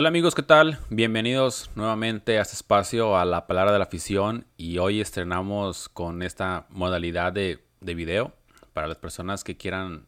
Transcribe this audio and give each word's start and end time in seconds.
Hola 0.00 0.10
amigos, 0.10 0.36
¿qué 0.36 0.44
tal? 0.44 0.78
Bienvenidos 0.90 1.72
nuevamente 1.74 2.38
a 2.38 2.42
este 2.42 2.54
espacio 2.54 3.18
a 3.18 3.24
la 3.24 3.48
palabra 3.48 3.72
de 3.72 3.78
la 3.78 3.86
afición 3.86 4.46
y 4.56 4.78
hoy 4.78 5.00
estrenamos 5.00 5.88
con 5.88 6.22
esta 6.22 6.66
modalidad 6.70 7.32
de, 7.32 7.58
de 7.80 7.94
video 7.96 8.32
para 8.74 8.86
las 8.86 8.98
personas 8.98 9.42
que 9.42 9.56
quieran 9.56 10.06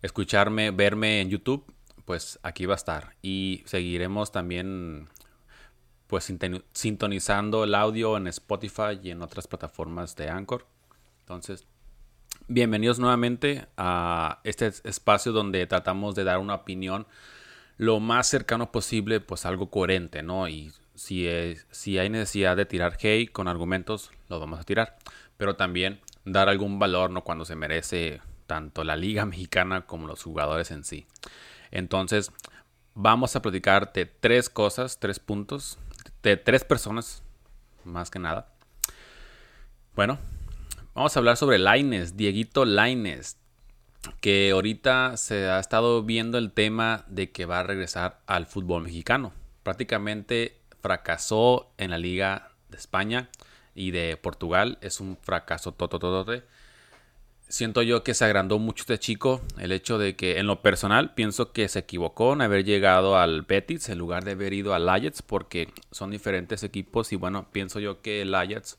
escucharme, 0.00 0.70
verme 0.70 1.20
en 1.20 1.28
YouTube, 1.28 1.70
pues 2.06 2.38
aquí 2.42 2.64
va 2.64 2.72
a 2.72 2.76
estar 2.76 3.14
y 3.20 3.62
seguiremos 3.66 4.32
también 4.32 5.10
pues 6.06 6.32
sintonizando 6.72 7.64
el 7.64 7.74
audio 7.74 8.16
en 8.16 8.26
Spotify 8.26 8.98
y 9.02 9.10
en 9.10 9.20
otras 9.20 9.46
plataformas 9.46 10.16
de 10.16 10.30
Anchor. 10.30 10.66
Entonces, 11.20 11.66
bienvenidos 12.48 12.98
nuevamente 12.98 13.66
a 13.76 14.40
este 14.44 14.72
espacio 14.84 15.32
donde 15.32 15.66
tratamos 15.66 16.14
de 16.14 16.24
dar 16.24 16.38
una 16.38 16.54
opinión 16.54 17.06
lo 17.80 17.98
más 17.98 18.26
cercano 18.26 18.70
posible, 18.70 19.20
pues 19.20 19.46
algo 19.46 19.70
coherente, 19.70 20.22
¿no? 20.22 20.46
Y 20.48 20.70
si, 20.94 21.26
si 21.70 21.96
hay 21.96 22.10
necesidad 22.10 22.54
de 22.54 22.66
tirar 22.66 22.98
hate 23.00 23.32
con 23.32 23.48
argumentos, 23.48 24.10
lo 24.28 24.38
vamos 24.38 24.60
a 24.60 24.64
tirar. 24.64 24.98
Pero 25.38 25.56
también 25.56 25.98
dar 26.26 26.50
algún 26.50 26.78
valor, 26.78 27.10
¿no? 27.10 27.24
Cuando 27.24 27.46
se 27.46 27.56
merece 27.56 28.20
tanto 28.46 28.84
la 28.84 28.96
liga 28.96 29.24
mexicana 29.24 29.86
como 29.86 30.06
los 30.06 30.22
jugadores 30.22 30.70
en 30.72 30.84
sí. 30.84 31.06
Entonces, 31.70 32.32
vamos 32.92 33.34
a 33.34 33.40
platicarte 33.40 34.04
tres 34.04 34.50
cosas, 34.50 35.00
tres 35.00 35.18
puntos, 35.18 35.78
de 36.22 36.36
tres 36.36 36.64
personas, 36.64 37.22
más 37.84 38.10
que 38.10 38.18
nada. 38.18 38.52
Bueno, 39.96 40.18
vamos 40.94 41.16
a 41.16 41.18
hablar 41.18 41.38
sobre 41.38 41.58
Laines, 41.58 42.14
Dieguito 42.18 42.66
Laines 42.66 43.39
que 44.20 44.50
ahorita 44.50 45.16
se 45.16 45.48
ha 45.48 45.58
estado 45.58 46.02
viendo 46.02 46.38
el 46.38 46.52
tema 46.52 47.04
de 47.08 47.30
que 47.30 47.46
va 47.46 47.60
a 47.60 47.64
regresar 47.64 48.20
al 48.26 48.46
fútbol 48.46 48.82
mexicano. 48.82 49.32
Prácticamente 49.62 50.56
fracasó 50.80 51.72
en 51.78 51.90
la 51.90 51.98
Liga 51.98 52.52
de 52.68 52.78
España 52.78 53.28
y 53.74 53.90
de 53.90 54.16
Portugal. 54.16 54.78
Es 54.80 55.00
un 55.00 55.16
fracaso 55.16 55.72
totototote. 55.72 56.44
Siento 57.48 57.82
yo 57.82 58.04
que 58.04 58.14
se 58.14 58.24
agrandó 58.24 58.58
mucho 58.58 58.82
este 58.82 58.98
chico. 58.98 59.40
El 59.58 59.72
hecho 59.72 59.98
de 59.98 60.14
que, 60.14 60.38
en 60.38 60.46
lo 60.46 60.62
personal, 60.62 61.14
pienso 61.14 61.52
que 61.52 61.68
se 61.68 61.80
equivocó 61.80 62.32
en 62.32 62.42
haber 62.42 62.64
llegado 62.64 63.18
al 63.18 63.42
Betis 63.42 63.88
en 63.88 63.98
lugar 63.98 64.24
de 64.24 64.32
haber 64.32 64.52
ido 64.52 64.72
al 64.72 64.88
Ajax, 64.88 65.22
porque 65.22 65.72
son 65.90 66.10
diferentes 66.10 66.62
equipos. 66.62 67.12
Y 67.12 67.16
bueno, 67.16 67.48
pienso 67.50 67.80
yo 67.80 68.02
que 68.02 68.22
el 68.22 68.34
Ajax 68.34 68.78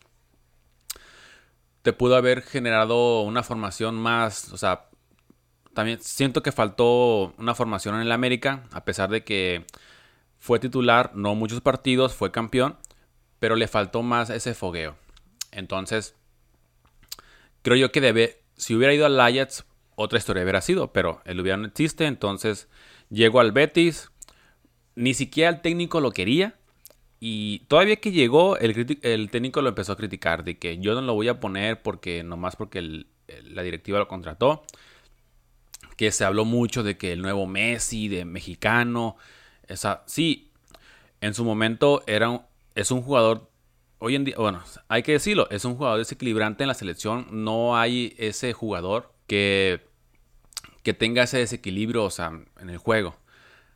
te 1.82 1.94
pudo 1.94 2.16
haber 2.16 2.42
generado 2.42 3.22
una 3.22 3.44
formación 3.44 3.96
más, 3.96 4.54
o 4.54 4.58
sea, 4.58 4.86
también 5.74 6.00
siento 6.02 6.44
que 6.44 6.52
faltó 6.52 7.34
una 7.38 7.56
formación 7.56 7.96
en 7.96 8.02
el 8.02 8.12
América, 8.12 8.64
a 8.72 8.84
pesar 8.84 9.10
de 9.10 9.24
que 9.24 9.66
fue 10.40 10.60
titular, 10.60 11.12
no 11.16 11.36
muchos 11.36 11.62
partidos, 11.62 12.14
fue 12.14 12.32
campeón, 12.32 12.78
pero 13.40 13.56
le 13.56 13.68
faltó 13.68 14.04
más 14.04 14.30
ese 14.30 14.54
fogueo. 14.54 14.96
Entonces, 15.52 16.16
creo 17.62 17.78
yo 17.78 17.92
que 17.92 18.02
debe, 18.02 18.42
si 18.56 18.76
hubiera 18.76 18.94
ido 18.94 19.06
al 19.06 19.20
Ajax, 19.20 19.66
otra 19.96 20.18
historia 20.18 20.44
hubiera 20.44 20.62
sido, 20.62 20.92
pero 20.92 21.22
el 21.26 21.40
hubiera 21.40 21.58
no 21.58 21.68
existe, 21.68 22.06
entonces 22.06 22.68
llegó 23.10 23.40
al 23.40 23.52
Betis, 23.52 24.12
ni 24.96 25.14
siquiera 25.14 25.50
el 25.50 25.62
técnico 25.62 26.02
lo 26.02 26.12
quería, 26.12 26.56
y 27.20 27.60
todavía 27.68 27.98
que 27.98 28.12
llegó, 28.12 28.58
el, 28.58 28.98
el, 29.04 29.30
técnico 29.30 29.62
lo 29.62 29.70
empezó 29.70 29.94
a 29.94 29.98
criticar, 29.98 30.44
de 30.44 30.58
que 30.58 30.80
yo 30.80 30.96
no 30.96 31.02
lo 31.02 31.14
voy 31.14 31.28
a 31.28 31.40
poner 31.40 31.84
porque 31.84 32.24
nomás 32.24 32.56
porque 32.56 33.06
la 33.44 33.62
directiva 33.62 34.00
lo 34.00 34.08
contrató 34.08 34.64
que 36.02 36.12
se 36.12 36.26
habló 36.26 36.46
mucho 36.46 36.82
de 36.82 36.98
que 36.98 37.14
el 37.14 37.22
nuevo 37.22 37.46
Messi, 37.46 38.08
de 38.08 38.26
mexicano, 38.26 39.18
esa, 39.68 40.02
sí, 40.08 40.50
en 41.22 41.36
su 41.36 41.46
momento 41.46 42.02
era 42.08 42.48
es 42.74 42.90
un 42.90 43.04
jugador, 43.04 43.52
hoy 44.00 44.16
en 44.16 44.24
día, 44.24 44.34
bueno, 44.40 44.64
hay 44.88 45.04
que 45.04 45.12
decirlo, 45.12 45.48
es 45.52 45.64
un 45.64 45.76
jugador 45.76 46.00
desequilibrante 46.00 46.64
en 46.64 46.70
la 46.70 46.74
selección, 46.74 47.28
no 47.30 47.78
hay 47.78 48.16
ese 48.18 48.52
jugador 48.52 49.14
que, 49.28 49.82
que 50.82 50.96
tenga 50.96 51.22
ese 51.22 51.38
desequilibrio, 51.38 52.06
o 52.06 52.10
sea, 52.10 52.32
en 52.60 52.70
el 52.72 52.80
juego. 52.80 53.16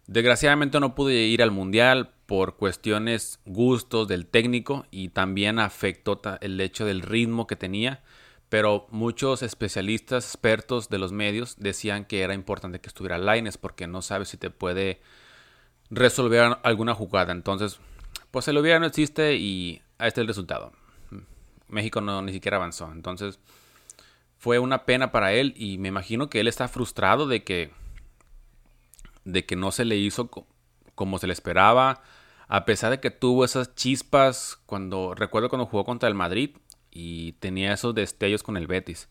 Desgraciadamente 0.07 0.79
no 0.79 0.95
pude 0.95 1.27
ir 1.27 1.43
al 1.43 1.51
mundial 1.51 2.09
por 2.25 2.55
cuestiones, 2.55 3.39
gustos 3.45 4.07
del 4.07 4.25
técnico 4.25 4.87
y 4.89 5.09
también 5.09 5.59
afectó 5.59 6.19
el 6.41 6.59
hecho 6.59 6.87
del 6.87 7.03
ritmo 7.03 7.45
que 7.45 7.55
tenía 7.55 8.01
pero 8.55 8.87
muchos 8.89 9.43
especialistas, 9.43 10.23
expertos 10.23 10.87
de 10.87 10.97
los 10.97 11.11
medios 11.11 11.57
decían 11.59 12.05
que 12.05 12.21
era 12.21 12.33
importante 12.33 12.79
que 12.79 12.87
estuviera 12.87 13.17
Lines 13.17 13.57
porque 13.57 13.85
no 13.85 14.01
sabes 14.01 14.29
si 14.29 14.37
te 14.37 14.49
puede 14.49 15.01
resolver 15.89 16.59
alguna 16.63 16.93
jugada. 16.93 17.33
Entonces, 17.33 17.81
pues 18.31 18.47
el 18.47 18.57
hubiera 18.57 18.79
no 18.79 18.85
existe 18.85 19.35
y 19.35 19.81
ahí 19.97 20.07
está 20.07 20.21
el 20.21 20.27
resultado. 20.27 20.71
México 21.67 21.99
no 21.99 22.21
ni 22.21 22.31
siquiera 22.31 22.55
avanzó. 22.55 22.89
Entonces, 22.93 23.39
fue 24.37 24.57
una 24.57 24.85
pena 24.85 25.11
para 25.11 25.33
él 25.33 25.53
y 25.57 25.77
me 25.77 25.89
imagino 25.89 26.29
que 26.29 26.39
él 26.39 26.47
está 26.47 26.69
frustrado 26.69 27.27
de 27.27 27.43
que 27.43 27.73
de 29.25 29.45
que 29.45 29.57
no 29.57 29.73
se 29.73 29.83
le 29.83 29.97
hizo 29.97 30.29
como 30.95 31.19
se 31.19 31.27
le 31.27 31.33
esperaba, 31.33 32.03
a 32.47 32.63
pesar 32.63 32.91
de 32.91 33.01
que 33.01 33.11
tuvo 33.11 33.43
esas 33.43 33.75
chispas 33.75 34.57
cuando 34.65 35.13
recuerdo 35.13 35.49
cuando 35.49 35.65
jugó 35.65 35.83
contra 35.83 36.07
el 36.07 36.15
Madrid, 36.15 36.55
y 36.95 37.33
tenía 37.33 37.73
esos 37.73 37.93
destellos 37.93 38.41
con 38.41 38.57
el 38.57 38.67
Betis. 38.67 39.09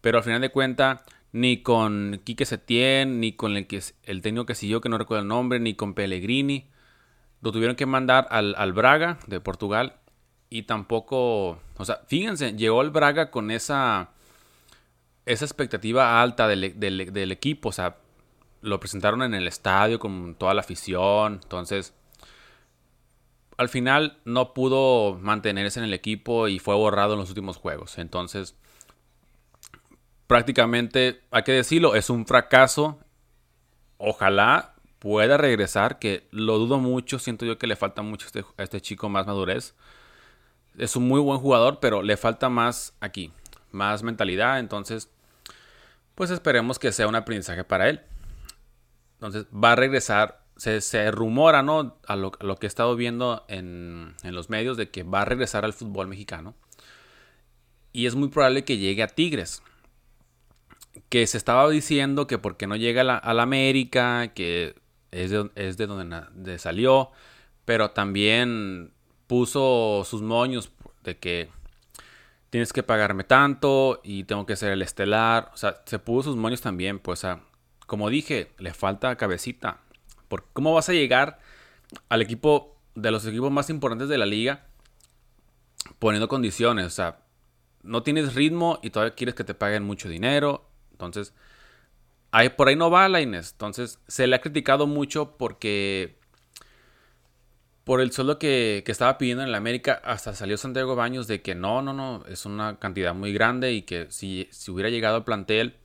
Pero 0.00 0.18
al 0.18 0.24
final 0.24 0.40
de 0.40 0.50
cuentas, 0.50 1.02
ni 1.32 1.62
con 1.62 2.20
Quique 2.24 2.44
Setién, 2.44 3.20
ni 3.20 3.32
con 3.32 3.56
el, 3.56 3.66
que, 3.66 3.80
el 4.02 4.20
técnico 4.20 4.46
que 4.46 4.56
siguió, 4.56 4.80
que 4.80 4.88
no 4.88 4.98
recuerdo 4.98 5.22
el 5.22 5.28
nombre, 5.28 5.60
ni 5.60 5.74
con 5.74 5.94
Pellegrini, 5.94 6.66
lo 7.40 7.52
tuvieron 7.52 7.76
que 7.76 7.86
mandar 7.86 8.26
al, 8.30 8.54
al 8.58 8.72
Braga 8.72 9.18
de 9.28 9.40
Portugal. 9.40 9.94
Y 10.50 10.64
tampoco, 10.64 11.60
o 11.76 11.84
sea, 11.84 12.00
fíjense, 12.08 12.54
llegó 12.54 12.82
el 12.82 12.90
Braga 12.90 13.30
con 13.30 13.52
esa, 13.52 14.10
esa 15.24 15.44
expectativa 15.44 16.20
alta 16.20 16.48
del, 16.48 16.78
del, 16.80 17.12
del 17.12 17.30
equipo. 17.30 17.68
O 17.68 17.72
sea, 17.72 17.96
lo 18.60 18.80
presentaron 18.80 19.22
en 19.22 19.34
el 19.34 19.46
estadio 19.46 20.00
con 20.00 20.34
toda 20.34 20.52
la 20.54 20.62
afición. 20.62 21.38
Entonces, 21.42 21.94
al 23.60 23.68
final 23.68 24.16
no 24.24 24.54
pudo 24.54 25.18
mantenerse 25.20 25.80
en 25.80 25.84
el 25.84 25.92
equipo 25.92 26.48
y 26.48 26.58
fue 26.58 26.74
borrado 26.74 27.12
en 27.12 27.18
los 27.18 27.28
últimos 27.28 27.58
juegos. 27.58 27.98
Entonces, 27.98 28.56
prácticamente, 30.26 31.20
hay 31.30 31.42
que 31.42 31.52
decirlo, 31.52 31.94
es 31.94 32.08
un 32.08 32.24
fracaso. 32.24 33.00
Ojalá 33.98 34.76
pueda 34.98 35.36
regresar, 35.36 35.98
que 35.98 36.26
lo 36.30 36.56
dudo 36.56 36.78
mucho. 36.78 37.18
Siento 37.18 37.44
yo 37.44 37.58
que 37.58 37.66
le 37.66 37.76
falta 37.76 38.00
mucho 38.00 38.24
a 38.24 38.28
este, 38.28 38.44
a 38.56 38.62
este 38.62 38.80
chico 38.80 39.10
más 39.10 39.26
madurez. 39.26 39.74
Es 40.78 40.96
un 40.96 41.06
muy 41.06 41.20
buen 41.20 41.38
jugador, 41.38 41.80
pero 41.80 42.00
le 42.00 42.16
falta 42.16 42.48
más 42.48 42.96
aquí, 43.00 43.30
más 43.72 44.02
mentalidad. 44.02 44.58
Entonces, 44.58 45.10
pues 46.14 46.30
esperemos 46.30 46.78
que 46.78 46.92
sea 46.92 47.08
un 47.08 47.14
aprendizaje 47.14 47.62
para 47.64 47.90
él. 47.90 48.00
Entonces, 49.16 49.44
va 49.52 49.72
a 49.72 49.76
regresar 49.76 50.46
se, 50.60 51.10
rumora, 51.10 51.62
¿no? 51.62 51.96
A 52.06 52.16
lo, 52.16 52.32
que 52.32 52.66
he 52.66 52.68
estado 52.68 52.94
viendo 52.94 53.44
en, 53.48 54.14
los 54.22 54.50
medios 54.50 54.76
de 54.76 54.90
que 54.90 55.04
va 55.04 55.22
a 55.22 55.24
regresar 55.24 55.64
al 55.64 55.72
fútbol 55.72 56.06
mexicano. 56.06 56.54
Y 57.92 58.06
es 58.06 58.14
muy 58.14 58.28
probable 58.28 58.64
que 58.64 58.76
llegue 58.76 59.02
a 59.02 59.08
Tigres. 59.08 59.62
Que 61.08 61.26
se 61.26 61.38
estaba 61.38 61.68
diciendo 61.70 62.26
que 62.26 62.36
porque 62.36 62.66
no 62.66 62.76
llega 62.76 63.00
a 63.00 63.34
la, 63.34 63.42
América, 63.42 64.32
que 64.34 64.74
es 65.10 65.30
de, 65.30 65.86
donde 65.86 66.58
salió. 66.58 67.10
Pero 67.64 67.92
también 67.92 68.92
puso 69.26 70.02
sus 70.04 70.20
moños 70.20 70.72
de 71.04 71.16
que 71.16 71.48
tienes 72.50 72.74
que 72.74 72.82
pagarme 72.82 73.24
tanto 73.24 74.00
y 74.04 74.24
tengo 74.24 74.44
que 74.44 74.56
ser 74.56 74.72
el 74.72 74.82
estelar. 74.82 75.50
O 75.54 75.56
sea, 75.56 75.80
se 75.86 75.98
puso 75.98 76.30
sus 76.30 76.36
moños 76.36 76.60
también. 76.60 76.98
Pues, 76.98 77.26
como 77.86 78.10
dije, 78.10 78.52
le 78.58 78.74
falta 78.74 79.16
cabecita 79.16 79.80
¿Cómo 80.52 80.74
vas 80.74 80.88
a 80.88 80.92
llegar 80.92 81.38
al 82.08 82.22
equipo 82.22 82.76
de 82.94 83.10
los 83.10 83.26
equipos 83.26 83.50
más 83.50 83.70
importantes 83.70 84.08
de 84.08 84.18
la 84.18 84.26
liga 84.26 84.66
poniendo 85.98 86.28
condiciones? 86.28 86.86
O 86.86 86.90
sea, 86.90 87.20
no 87.82 88.02
tienes 88.02 88.34
ritmo 88.34 88.78
y 88.82 88.90
todavía 88.90 89.14
quieres 89.14 89.34
que 89.34 89.44
te 89.44 89.54
paguen 89.54 89.84
mucho 89.84 90.08
dinero. 90.08 90.68
Entonces, 90.92 91.34
ahí, 92.30 92.50
por 92.50 92.68
ahí 92.68 92.76
no 92.76 92.90
va 92.90 93.08
la 93.08 93.20
Inés. 93.20 93.52
Entonces, 93.52 93.98
se 94.06 94.26
le 94.26 94.36
ha 94.36 94.40
criticado 94.40 94.86
mucho 94.86 95.36
porque 95.36 96.18
por 97.84 98.00
el 98.00 98.12
sueldo 98.12 98.38
que, 98.38 98.84
estaba 98.86 99.18
pidiendo 99.18 99.42
en 99.42 99.50
la 99.50 99.58
América, 99.58 100.00
hasta 100.04 100.34
salió 100.34 100.56
Santiago 100.56 100.94
Baños 100.94 101.26
de 101.26 101.42
que 101.42 101.54
no, 101.54 101.82
no, 101.82 101.92
no, 101.92 102.24
es 102.26 102.46
una 102.46 102.78
cantidad 102.78 103.14
muy 103.14 103.32
grande 103.32 103.72
y 103.72 103.82
que 103.82 104.06
si, 104.10 104.48
si 104.52 104.70
hubiera 104.70 104.90
llegado 104.90 105.16
al 105.16 105.24
plantel, 105.24 105.79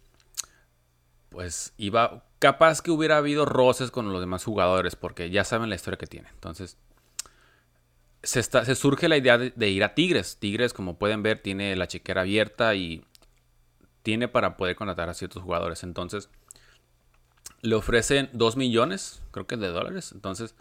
pues 1.36 1.74
iba, 1.76 2.24
capaz 2.40 2.82
que 2.82 2.92
hubiera 2.92 3.18
habido 3.18 3.46
roces 3.46 3.92
con 3.92 4.10
los 4.14 4.22
demás 4.22 4.46
jugadores, 4.46 4.96
porque 4.96 5.30
ya 5.30 5.44
saben 5.44 5.68
la 5.68 5.76
historia 5.76 5.98
que 5.98 6.08
tiene. 6.08 6.30
Entonces, 6.30 6.78
se, 8.24 8.42
se 8.42 8.76
surge 8.76 9.10
la 9.10 9.18
idea 9.18 9.38
de, 9.38 9.70
ir 9.70 9.84
a 9.84 9.94
Tigres. 9.96 10.38
Tigres, 10.40 10.72
como 10.72 10.98
pueden 10.98 11.24
ver, 11.24 11.40
tiene 11.40 11.76
la 11.76 11.90
chequera 11.90 12.22
abierta 12.22 12.74
y 12.76 13.04
tiene 14.02 14.30
para 14.30 14.56
poder 14.56 14.78
contratar 14.78 15.10
a 15.10 15.14
ciertos 15.14 15.44
jugadores. 15.44 15.84
Entonces, 15.84 16.30
le 17.60 17.76
ofrecen 17.76 18.30
2 18.32 18.56
millones, 18.56 19.22
creo 19.32 19.46
que 19.46 19.58
de 19.58 19.68
dólares. 19.68 20.14
Entonces, 20.14 20.56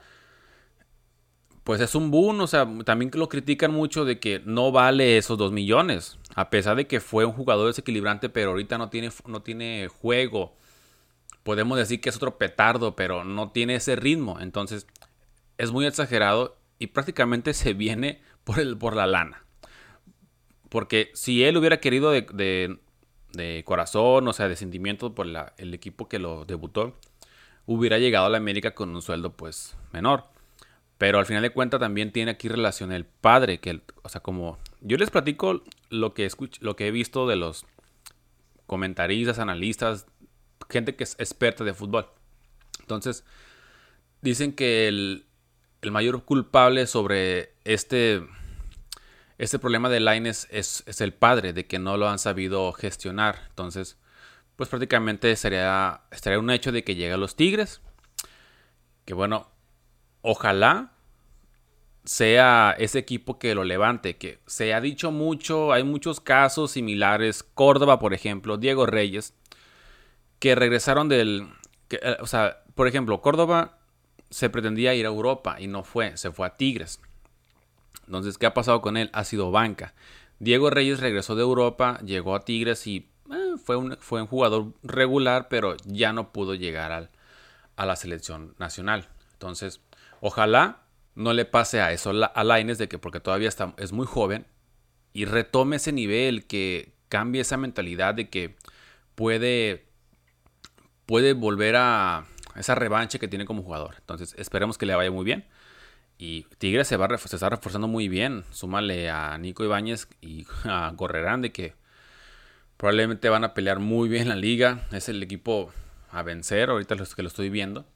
pues 1.62 1.80
es 1.80 1.94
un 1.94 2.10
boom, 2.10 2.40
o 2.40 2.48
sea, 2.48 2.68
también 2.84 3.12
lo 3.14 3.28
critican 3.28 3.72
mucho 3.72 4.04
de 4.04 4.18
que 4.18 4.42
no 4.44 4.72
vale 4.72 5.18
esos 5.18 5.38
2 5.38 5.52
millones, 5.52 6.18
a 6.34 6.50
pesar 6.50 6.76
de 6.76 6.88
que 6.88 6.98
fue 6.98 7.26
un 7.26 7.32
jugador 7.32 7.68
desequilibrante, 7.68 8.28
pero 8.28 8.50
ahorita 8.50 8.76
no 8.76 8.90
tiene, 8.90 9.12
no 9.28 9.40
tiene 9.40 9.86
juego. 9.86 10.56
Podemos 11.44 11.78
decir 11.78 12.00
que 12.00 12.08
es 12.08 12.16
otro 12.16 12.36
petardo, 12.38 12.96
pero 12.96 13.22
no 13.22 13.52
tiene 13.52 13.76
ese 13.76 13.94
ritmo, 13.94 14.40
entonces 14.40 14.86
es 15.56 15.70
muy 15.70 15.86
exagerado 15.86 16.56
y 16.78 16.88
prácticamente 16.88 17.54
se 17.54 17.74
viene 17.74 18.20
por, 18.42 18.58
el, 18.58 18.76
por 18.76 18.96
la 18.96 19.06
lana. 19.06 19.44
Porque 20.68 21.10
si 21.14 21.44
él 21.44 21.56
hubiera 21.56 21.78
querido 21.78 22.10
de, 22.10 22.78
de, 23.32 23.62
corazón, 23.64 24.26
o 24.26 24.32
sea, 24.32 24.48
de 24.48 24.56
sentimiento 24.56 25.14
por 25.14 25.26
la, 25.26 25.54
el 25.56 25.72
equipo 25.72 26.08
que 26.08 26.18
lo 26.18 26.44
debutó, 26.44 26.98
hubiera 27.66 27.98
llegado 27.98 28.26
a 28.26 28.30
la 28.30 28.38
América 28.38 28.74
con 28.74 28.94
un 28.94 29.00
sueldo 29.00 29.36
pues 29.36 29.76
menor. 29.92 30.24
Pero 30.98 31.18
al 31.18 31.26
final 31.26 31.42
de 31.42 31.50
cuentas 31.50 31.80
también 31.80 32.12
tiene 32.12 32.32
aquí 32.32 32.48
relación 32.48 32.92
el 32.92 33.04
padre, 33.04 33.60
que, 33.60 33.82
o 34.02 34.08
sea, 34.08 34.20
como 34.20 34.58
yo 34.80 34.96
les 34.96 35.10
platico 35.10 35.62
lo 35.90 36.14
que, 36.14 36.24
escucho, 36.24 36.60
lo 36.62 36.76
que 36.76 36.88
he 36.88 36.90
visto 36.90 37.28
de 37.28 37.36
los 37.36 37.66
comentaristas, 38.66 39.38
analistas, 39.38 40.06
gente 40.68 40.96
que 40.96 41.04
es 41.04 41.16
experta 41.18 41.64
de 41.64 41.74
fútbol. 41.74 42.08
Entonces, 42.80 43.24
dicen 44.20 44.52
que 44.52 44.88
el, 44.88 45.26
mayor 45.90 46.24
culpable 46.24 46.86
sobre 46.86 47.52
este, 47.64 48.26
este 49.36 49.58
problema 49.58 49.90
de 49.90 50.00
Lines 50.00 50.48
es, 50.50 50.82
el 51.00 51.12
padre, 51.12 51.52
de 51.52 51.66
que 51.66 51.78
no 51.78 51.96
lo 51.96 52.08
han 52.08 52.18
sabido 52.18 52.72
gestionar. 52.72 53.42
Entonces, 53.50 53.98
pues 54.56 54.68
prácticamente 54.68 55.36
sería, 55.36 56.02
estaría 56.10 56.38
un 56.38 56.50
hecho 56.50 56.72
de 56.72 56.84
que 56.84 56.94
llega 56.94 57.14
a 57.14 57.18
los 57.18 57.36
Tigres. 57.36 57.82
Que 59.04 59.12
bueno, 59.12 59.50
ojalá 60.22 60.94
sea 62.04 62.74
ese 62.78 62.98
equipo 62.98 63.38
que 63.38 63.54
lo 63.54 63.64
levante, 63.64 64.16
que 64.16 64.38
se 64.46 64.74
ha 64.74 64.80
dicho 64.80 65.10
mucho, 65.10 65.72
hay 65.72 65.84
muchos 65.84 66.20
casos 66.20 66.72
similares, 66.72 67.42
Córdoba 67.42 67.98
por 67.98 68.14
ejemplo, 68.14 68.58
Diego 68.58 68.86
Reyes, 68.86 69.34
que 70.44 70.54
regresaron 70.54 71.08
del, 71.08 71.48
eh, 71.88 72.16
o 72.20 72.26
sea, 72.26 72.64
por 72.74 72.86
ejemplo, 72.86 73.22
Córdoba 73.22 73.78
se 74.28 74.50
pretendía 74.50 74.94
ir 74.94 75.06
a 75.06 75.08
Europa 75.08 75.56
y 75.58 75.68
no 75.68 75.84
fue, 75.84 76.16
se 76.18 76.32
fue 76.32 76.46
a 76.46 76.56
Tigres. 76.56 77.00
Entonces, 78.06 78.36
¿qué 78.36 78.44
ha 78.44 78.52
pasado 78.52 78.82
con 78.82 78.98
él? 78.98 79.08
Ha 79.14 79.24
sido 79.24 79.50
banca. 79.50 79.94
Diego 80.40 80.68
Reyes 80.68 81.00
regresó 81.00 81.34
de 81.34 81.42
Europa, 81.42 81.98
llegó 82.04 82.34
a 82.34 82.44
Tigres 82.44 82.86
y 82.86 83.08
eh, 83.30 83.54
fue, 83.64 83.76
un, 83.76 83.96
fue 84.00 84.20
un 84.20 84.26
jugador 84.26 84.74
regular, 84.82 85.48
pero 85.48 85.76
ya 85.86 86.12
no 86.12 86.30
pudo 86.30 86.54
llegar 86.54 86.92
al, 86.92 87.10
a 87.76 87.86
la 87.86 87.96
selección 87.96 88.54
nacional. 88.58 89.08
Entonces, 89.32 89.80
Ojalá 90.26 90.78
no 91.14 91.34
le 91.34 91.44
pase 91.44 91.82
a 91.82 91.92
eso 91.92 92.10
a 92.10 92.44
Laines 92.44 92.78
de 92.78 92.88
que 92.88 92.98
porque 92.98 93.20
todavía 93.20 93.46
está, 93.46 93.74
es 93.76 93.92
muy 93.92 94.06
joven 94.06 94.46
y 95.12 95.26
retome 95.26 95.76
ese 95.76 95.92
nivel, 95.92 96.46
que 96.46 96.94
cambie 97.10 97.42
esa 97.42 97.58
mentalidad 97.58 98.14
de 98.14 98.30
que 98.30 98.56
puede, 99.14 99.84
puede 101.06 101.32
volver 101.32 101.76
a 101.76 102.26
esa 102.56 102.74
revancha 102.74 103.18
que 103.18 103.28
tiene 103.28 103.44
como 103.44 103.62
jugador. 103.62 103.96
Entonces 103.98 104.34
esperemos 104.38 104.78
que 104.78 104.86
le 104.86 104.94
vaya 104.94 105.10
muy 105.10 105.24
bien. 105.24 105.44
Y 106.18 106.46
Tigres 106.58 106.86
se, 106.86 106.96
va, 106.96 107.08
se 107.18 107.36
está 107.36 107.48
reforzando 107.48 107.88
muy 107.88 108.08
bien. 108.08 108.44
Súmale 108.50 109.10
a 109.10 109.36
Nico 109.38 109.64
Ibáñez 109.64 110.08
y 110.20 110.46
a 110.64 110.92
Gorrerán 110.94 111.42
de 111.42 111.52
que 111.52 111.74
probablemente 112.76 113.28
van 113.28 113.44
a 113.44 113.54
pelear 113.54 113.78
muy 113.78 114.08
bien 114.08 114.28
la 114.28 114.36
liga. 114.36 114.86
Es 114.92 115.08
el 115.08 115.22
equipo 115.22 115.72
a 116.10 116.22
vencer 116.22 116.70
ahorita 116.70 116.94
los 116.94 117.14
que 117.14 117.22
lo 117.22 117.28
estoy 117.28 117.50
viendo. 117.50 117.86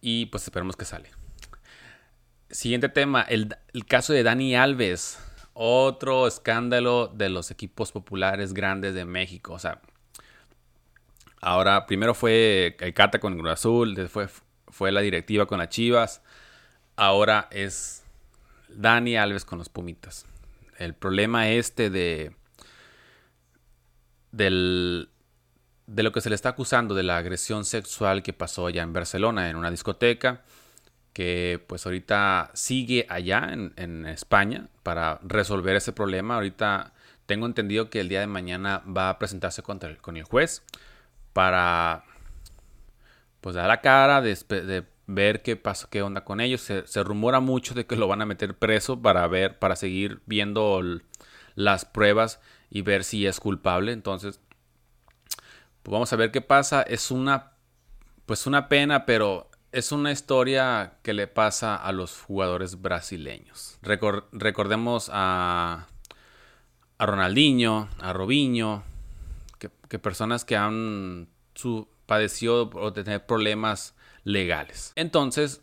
Y 0.00 0.26
pues 0.26 0.42
esperemos 0.44 0.76
que 0.76 0.84
sale. 0.84 1.10
Siguiente 2.50 2.88
tema, 2.88 3.22
el, 3.22 3.56
caso 3.86 4.12
de 4.12 4.22
Dani 4.24 4.56
Alves. 4.56 5.18
Otro 5.54 6.26
escándalo 6.26 7.08
de 7.08 7.28
los 7.28 7.50
equipos 7.50 7.92
populares 7.92 8.52
grandes 8.52 8.94
de 8.94 9.04
México. 9.04 9.52
O 9.52 9.58
sea, 9.58 9.80
ahora 11.42 11.84
primero 11.86 12.14
fue 12.14 12.76
el 12.80 12.94
Cata 12.94 13.18
con 13.18 13.36
Cruz 13.36 13.52
Azul, 13.52 13.94
después 13.94 14.30
fue 14.68 14.90
la 14.90 15.02
directiva 15.02 15.44
con 15.44 15.58
las 15.58 15.68
Chivas. 15.68 16.22
Ahora 16.96 17.48
es 17.50 18.02
Dani 18.68 19.16
Alves 19.16 19.44
con 19.44 19.58
los 19.58 19.68
Pumitas. 19.68 20.24
El 20.78 20.94
problema 20.94 21.50
este 21.50 21.90
de 21.90 22.34
del 24.30 25.10
de 25.86 26.02
lo 26.02 26.12
que 26.12 26.20
se 26.22 26.30
le 26.30 26.34
está 26.34 26.50
acusando 26.50 26.94
de 26.94 27.02
la 27.02 27.18
agresión 27.18 27.64
sexual 27.64 28.22
que 28.22 28.32
pasó 28.32 28.66
allá 28.66 28.82
en 28.82 28.92
Barcelona, 28.92 29.50
en 29.50 29.56
una 29.56 29.70
discoteca, 29.70 30.42
que 31.12 31.62
pues 31.66 31.84
ahorita 31.84 32.50
sigue 32.54 33.04
allá 33.10 33.50
en, 33.52 34.06
España 34.06 34.68
para 34.82 35.18
resolver 35.22 35.76
ese 35.76 35.92
problema. 35.92 36.36
Ahorita 36.36 36.94
tengo 37.26 37.46
entendido 37.46 37.90
que 37.90 38.00
el 38.00 38.08
día 38.08 38.20
de 38.20 38.26
mañana 38.26 38.82
va 38.86 39.10
a 39.10 39.18
presentarse 39.18 39.62
contra 39.62 39.94
con 39.96 40.16
el 40.16 40.22
juez 40.22 40.62
para 41.32 42.04
pues 43.40 43.54
dar 43.54 43.68
la 43.68 43.80
cara 43.80 44.22
de, 44.22 44.86
ver 45.06 45.42
qué 45.42 45.56
pasó, 45.56 45.88
qué 45.90 46.02
onda 46.02 46.24
con 46.24 46.40
ellos. 46.40 46.60
Se, 46.60 46.86
se, 46.86 47.02
rumora 47.02 47.40
mucho 47.40 47.74
de 47.74 47.86
que 47.86 47.96
lo 47.96 48.08
van 48.08 48.22
a 48.22 48.26
meter 48.26 48.56
preso 48.56 49.00
para 49.00 49.26
ver, 49.26 49.58
para 49.58 49.76
seguir 49.76 50.22
viendo 50.26 50.80
las 51.54 51.84
pruebas 51.84 52.40
y 52.70 52.82
ver 52.82 53.04
si 53.04 53.26
es 53.26 53.40
culpable. 53.40 53.92
Entonces, 53.92 54.40
pues 55.82 55.92
vamos 55.92 56.12
a 56.12 56.16
ver 56.16 56.30
qué 56.30 56.40
pasa. 56.40 56.82
Es 56.82 57.10
una, 57.10 57.52
pues 58.26 58.46
una 58.46 58.68
pena, 58.68 59.04
pero 59.06 59.50
es 59.72 59.90
una 59.90 60.12
historia 60.12 60.98
que 61.02 61.14
le 61.14 61.26
pasa 61.26 61.76
a 61.76 61.92
los 61.92 62.20
jugadores 62.20 62.80
brasileños. 62.80 63.78
recordemos 63.80 65.10
a, 65.12 65.88
a 66.98 67.06
Ronaldinho, 67.06 67.88
a 67.98 68.12
Robinho, 68.12 68.84
que, 69.92 69.98
personas 69.98 70.44
que 70.44 70.56
han 70.56 71.28
padecido 72.06 72.70
o 72.74 72.92
tener 72.92 73.26
problemas 73.26 73.94
legales. 74.24 74.92
Entonces, 74.96 75.62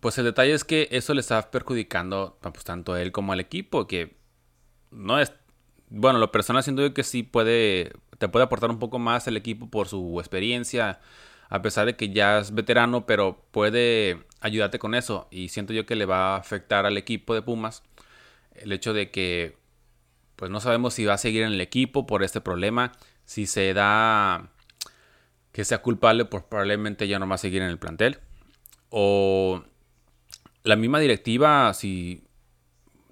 pues 0.00 0.16
el 0.18 0.24
detalle 0.24 0.54
es 0.54 0.64
que 0.64 0.88
eso 0.92 1.14
le 1.14 1.20
está 1.20 1.50
perjudicando 1.50 2.38
pues, 2.40 2.64
tanto 2.64 2.92
a 2.92 3.02
él 3.02 3.12
como 3.12 3.32
al 3.32 3.40
equipo, 3.40 3.86
que 3.86 4.16
no 4.90 5.18
es, 5.18 5.32
bueno, 5.88 6.18
lo 6.18 6.30
personal 6.32 6.62
siento 6.62 6.82
yo 6.82 6.94
que 6.94 7.02
sí 7.02 7.22
puede 7.22 7.92
te 8.20 8.28
puede 8.28 8.44
aportar 8.44 8.70
un 8.70 8.78
poco 8.78 8.98
más 8.98 9.26
el 9.28 9.38
equipo 9.38 9.70
por 9.70 9.88
su 9.88 10.20
experiencia, 10.20 11.00
a 11.48 11.62
pesar 11.62 11.86
de 11.86 11.96
que 11.96 12.10
ya 12.10 12.38
es 12.38 12.54
veterano, 12.54 13.06
pero 13.06 13.46
puede 13.50 14.26
ayudarte 14.40 14.78
con 14.78 14.94
eso. 14.94 15.26
Y 15.30 15.48
siento 15.48 15.72
yo 15.72 15.86
que 15.86 15.96
le 15.96 16.04
va 16.04 16.34
a 16.34 16.36
afectar 16.36 16.84
al 16.84 16.98
equipo 16.98 17.34
de 17.34 17.40
Pumas 17.40 17.82
el 18.52 18.72
hecho 18.72 18.92
de 18.92 19.10
que, 19.10 19.56
pues 20.36 20.50
no 20.50 20.60
sabemos 20.60 20.92
si 20.92 21.06
va 21.06 21.14
a 21.14 21.18
seguir 21.18 21.42
en 21.42 21.52
el 21.52 21.62
equipo 21.62 22.06
por 22.06 22.22
este 22.22 22.42
problema, 22.42 22.92
si 23.30 23.46
se 23.46 23.72
da 23.74 24.50
que 25.52 25.64
sea 25.64 25.82
culpable, 25.82 26.24
pues 26.24 26.42
probablemente 26.42 27.06
ya 27.06 27.20
no 27.20 27.28
va 27.28 27.36
a 27.36 27.38
seguir 27.38 27.62
en 27.62 27.68
el 27.68 27.78
plantel. 27.78 28.18
O 28.88 29.62
la 30.64 30.74
misma 30.74 30.98
directiva, 30.98 31.72
si 31.72 32.24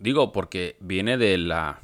digo, 0.00 0.32
porque 0.32 0.76
viene 0.80 1.18
de 1.18 1.38
la 1.38 1.82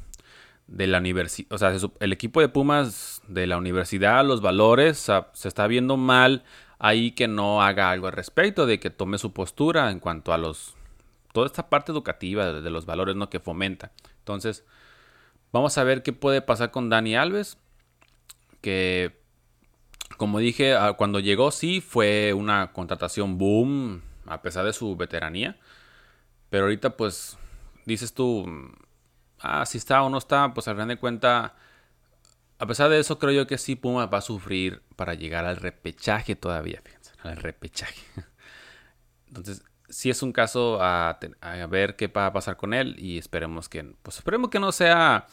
de 0.67 0.85
la 0.85 0.97
universidad, 0.97 1.53
o 1.53 1.57
sea, 1.57 1.73
el 2.01 2.11
equipo 2.11 2.41
de 2.41 2.49
Pumas 2.49 3.21
de 3.29 3.47
la 3.47 3.55
universidad, 3.55 4.25
los 4.25 4.41
valores, 4.41 5.09
se 5.31 5.47
está 5.47 5.65
viendo 5.67 5.95
mal 5.95 6.43
ahí 6.77 7.11
que 7.11 7.29
no 7.29 7.63
haga 7.63 7.89
algo 7.89 8.07
al 8.07 8.13
respecto, 8.13 8.65
de 8.65 8.81
que 8.81 8.89
tome 8.89 9.17
su 9.17 9.31
postura 9.31 9.91
en 9.91 10.01
cuanto 10.01 10.33
a 10.33 10.37
los, 10.37 10.75
toda 11.31 11.45
esta 11.45 11.69
parte 11.69 11.93
educativa 11.93 12.51
de, 12.51 12.69
los 12.69 12.85
valores, 12.85 13.15
¿no? 13.15 13.29
Que 13.29 13.39
fomenta. 13.39 13.93
Entonces, 14.19 14.65
vamos 15.53 15.77
a 15.77 15.85
ver 15.85 16.03
qué 16.03 16.11
puede 16.11 16.41
pasar 16.41 16.71
con 16.71 16.89
Dani 16.89 17.15
Alves, 17.15 17.59
que, 18.65 19.21
como 20.17 20.39
dije, 20.39 20.73
ah, 20.73 20.93
cuando 20.93 21.19
llegó 21.19 21.51
sí 21.51 21.81
fue 21.81 22.33
una 22.33 22.73
contratación 22.73 23.37
boom, 23.37 24.01
a 24.25 24.41
pesar 24.41 24.65
de 24.65 24.73
su 24.73 24.95
veteranía, 24.95 25.59
pero 26.49 26.63
ahorita 26.63 26.97
pues, 26.97 27.37
dices 27.85 28.15
tú, 28.15 28.43
ah, 29.39 29.67
si 29.67 29.77
está 29.77 30.01
o 30.01 30.09
no 30.09 30.17
está, 30.17 30.51
pues 30.55 30.67
al 30.67 30.73
final 30.73 30.87
de 30.87 30.97
cuenta, 30.97 31.53
a 32.57 32.65
pesar 32.65 32.89
de 32.89 32.99
eso, 32.99 33.19
creo 33.19 33.33
yo 33.33 33.45
que 33.45 33.59
sí 33.59 33.75
Puma 33.75 34.07
va 34.07 34.17
a 34.17 34.21
sufrir 34.21 34.81
para 34.95 35.13
llegar 35.13 35.45
al 35.45 35.57
repechaje 35.57 36.35
todavía, 36.35 36.81
fíjense, 36.83 37.11
al 37.21 37.37
repechaje. 37.37 38.01
Entonces, 39.27 39.63
sí 39.89 40.09
es 40.09 40.23
un 40.23 40.31
caso 40.31 40.79
a, 40.81 41.19
ver 41.69 41.97
qué 41.97 42.07
va 42.07 42.25
a 42.25 42.33
pasar 42.33 42.57
con 42.57 42.73
él 42.73 42.95
y 42.97 43.19
esperemos 43.19 43.69
que, 43.69 43.83
pues 44.01 44.17
esperemos 44.17 44.49
que 44.49 44.59
no 44.59 44.71
sea, 44.71 45.27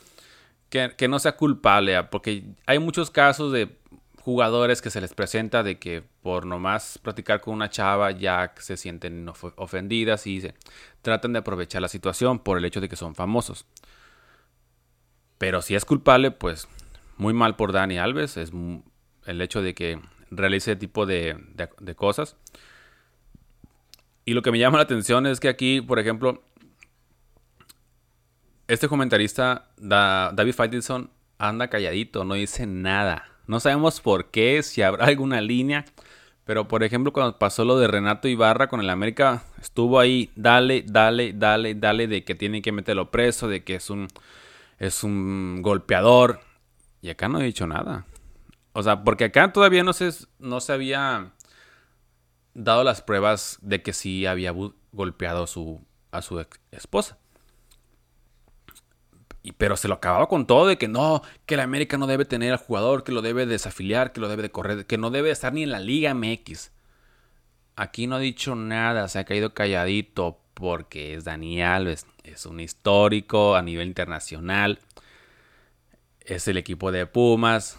que, 0.73 1.09
no 1.09 1.19
sea 1.19 1.37
culpable, 1.37 1.97
ah, 1.97 2.09
porque 2.09 2.45
hay 2.67 2.79
muchos 2.79 3.11
casos 3.11 3.52
de 3.52 3.76
jugadores 4.23 4.81
que 4.81 4.88
se 4.88 5.02
les 5.02 5.12
presenta 5.12 5.62
de 5.62 5.79
que 5.79 6.02
por 6.23 6.47
nomás 6.47 6.99
practicar 7.02 7.43
con 7.43 7.52
una 7.55 7.69
chava 7.69 8.11
ya 8.12 8.55
se 8.57 8.79
sienten 8.79 9.29
ofendidas 9.57 10.26
y 10.26 10.41
se 10.41 10.55
tratan 11.02 11.35
de 11.35 11.41
aprovechar 11.41 11.83
la 11.83 11.88
situación 11.88 12.38
por 12.38 12.57
el 12.57 12.64
hecho 12.64 12.81
de 12.81 12.88
que 12.88 12.97
son 12.97 13.14
famosos. 13.14 13.67
Pero 15.37 15.61
si 15.61 15.75
es 15.75 15.85
culpable, 15.85 16.31
pues 16.31 16.69
muy 17.19 17.35
mal 17.35 17.57
por 17.57 17.73
Dani 17.73 17.99
Alves. 17.99 18.38
Es 18.38 18.52
el 19.26 19.41
hecho 19.43 19.61
de 19.61 19.75
que 19.75 20.00
realice 20.31 20.73
ese 20.73 20.81
tipo 20.81 21.05
de, 21.05 21.37
cosas. 21.97 22.37
Y 24.25 24.33
lo 24.35 24.43
que 24.43 24.52
me 24.52 24.59
llama 24.59 24.79
la 24.79 24.85
atención 24.85 25.26
es 25.26 25.41
que 25.41 25.49
aquí, 25.49 25.83
por 25.83 25.99
ejemplo, 25.99 26.43
este 28.73 28.88
comentarista, 28.88 29.69
David 29.76 30.55
Faitelson, 30.55 31.11
anda 31.37 31.69
calladito, 31.69 32.25
no 32.25 32.35
dice 32.35 32.67
nada. 32.67 33.29
No 33.47 33.61
sabemos 33.61 34.00
por 34.00 34.31
qué, 34.31 34.62
si 34.62 34.81
habrá 34.81 35.07
alguna 35.07 35.43
línea. 35.43 35.85
Pero 36.45 36.69
por 36.69 36.83
ejemplo, 36.83 37.12
cuando 37.12 37.38
pasó 37.38 37.67
lo 37.67 37.79
de 37.79 37.87
Renato 37.87 38.29
Ibarra 38.29 38.69
con 38.69 38.81
el 38.81 38.88
América, 38.88 39.45
estuvo 39.61 40.00
ahí, 40.00 40.31
dale, 40.37 40.85
dale, 40.87 41.35
dale, 41.35 41.75
dale, 41.75 42.07
de 42.09 42.25
que 42.25 42.35
tienen 42.35 42.62
que 42.62 42.73
meterlo 42.73 43.11
preso, 43.11 43.47
de 43.47 43.62
que 43.62 43.75
es 43.75 43.91
un, 43.91 44.09
es 44.79 45.05
un 45.05 45.61
golpeador. 45.61 46.41
Y 47.02 47.11
acá 47.11 47.29
no 47.29 47.41
he 47.41 47.45
dicho 47.45 47.67
nada. 47.67 48.07
O 48.73 48.83
sea, 48.83 49.05
porque 49.05 49.25
acá 49.25 49.52
todavía 49.52 49.85
no 49.85 49.93
se, 49.93 50.11
no 50.38 50.61
se 50.61 50.73
había 50.73 51.33
dado 52.55 52.85
las 52.85 53.02
pruebas 53.02 53.59
de 53.61 53.83
que 53.83 53.93
sí 53.93 54.25
había 54.25 54.55
golpeado 54.93 55.45
a 55.45 55.47
su, 55.47 55.85
a 56.11 56.23
su 56.23 56.45
esposa 56.71 57.19
pero 59.50 59.76
se 59.76 59.88
lo 59.88 59.94
acababa 59.94 60.28
con 60.28 60.46
todo 60.46 60.68
de 60.68 60.78
que 60.78 60.87
no, 60.87 61.22
que 61.46 61.56
la 61.56 61.64
América 61.64 61.99
no 61.99 62.06
debe 62.06 62.25
tener 62.25 62.52
al 62.52 62.58
jugador, 62.58 63.02
que 63.02 63.11
lo 63.11 63.22
debe 63.22 63.44
desafiliar, 63.44 64.12
que 64.12 64.20
lo 64.20 64.28
debe 64.28 64.42
de 64.42 64.52
correr, 64.52 64.87
que 64.87 64.99
no 64.99 65.11
debe 65.11 65.30
estar 65.30 65.52
ni 65.52 65.64
en 65.64 65.72
la 65.72 65.80
Liga 65.80 66.14
MX. 66.14 66.70
Aquí 67.75 68.06
no 68.06 68.16
ha 68.16 68.20
dicho 68.20 68.54
nada, 68.54 69.08
se 69.08 69.18
ha 69.18 69.25
caído 69.25 69.52
calladito 69.52 70.38
porque 70.54 71.14
es 71.14 71.25
Dani 71.25 71.61
Alves, 71.61 72.06
es 72.22 72.46
un 72.46 72.61
histórico 72.61 73.56
a 73.56 73.62
nivel 73.62 73.88
internacional, 73.88 74.78
es 76.20 76.46
el 76.46 76.56
equipo 76.56 76.92
de 76.92 77.06
Pumas, 77.06 77.78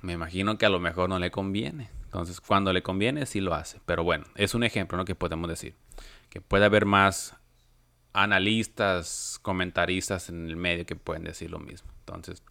me 0.00 0.14
imagino 0.14 0.58
que 0.58 0.66
a 0.66 0.70
lo 0.70 0.80
mejor 0.80 1.08
no 1.08 1.18
le 1.18 1.30
conviene. 1.30 1.90
Entonces, 2.04 2.40
cuando 2.40 2.72
le 2.72 2.82
conviene, 2.82 3.24
sí 3.24 3.40
lo 3.40 3.54
hace. 3.54 3.80
Pero 3.86 4.04
bueno, 4.04 4.24
es 4.34 4.54
un 4.54 4.64
ejemplo, 4.64 4.98
¿no? 4.98 5.04
Que 5.04 5.14
podemos 5.14 5.48
decir. 5.48 5.74
Que 6.28 6.40
puede 6.40 6.64
haber 6.64 6.84
más 6.84 7.36
analistas, 8.12 9.38
comentaristas 9.42 10.28
en 10.28 10.48
el 10.48 10.56
medio 10.56 10.86
que 10.86 10.96
pueden 10.96 11.24
decir 11.24 11.50
lo 11.50 11.58
mismo. 11.58 11.90
Entonces, 12.00 12.42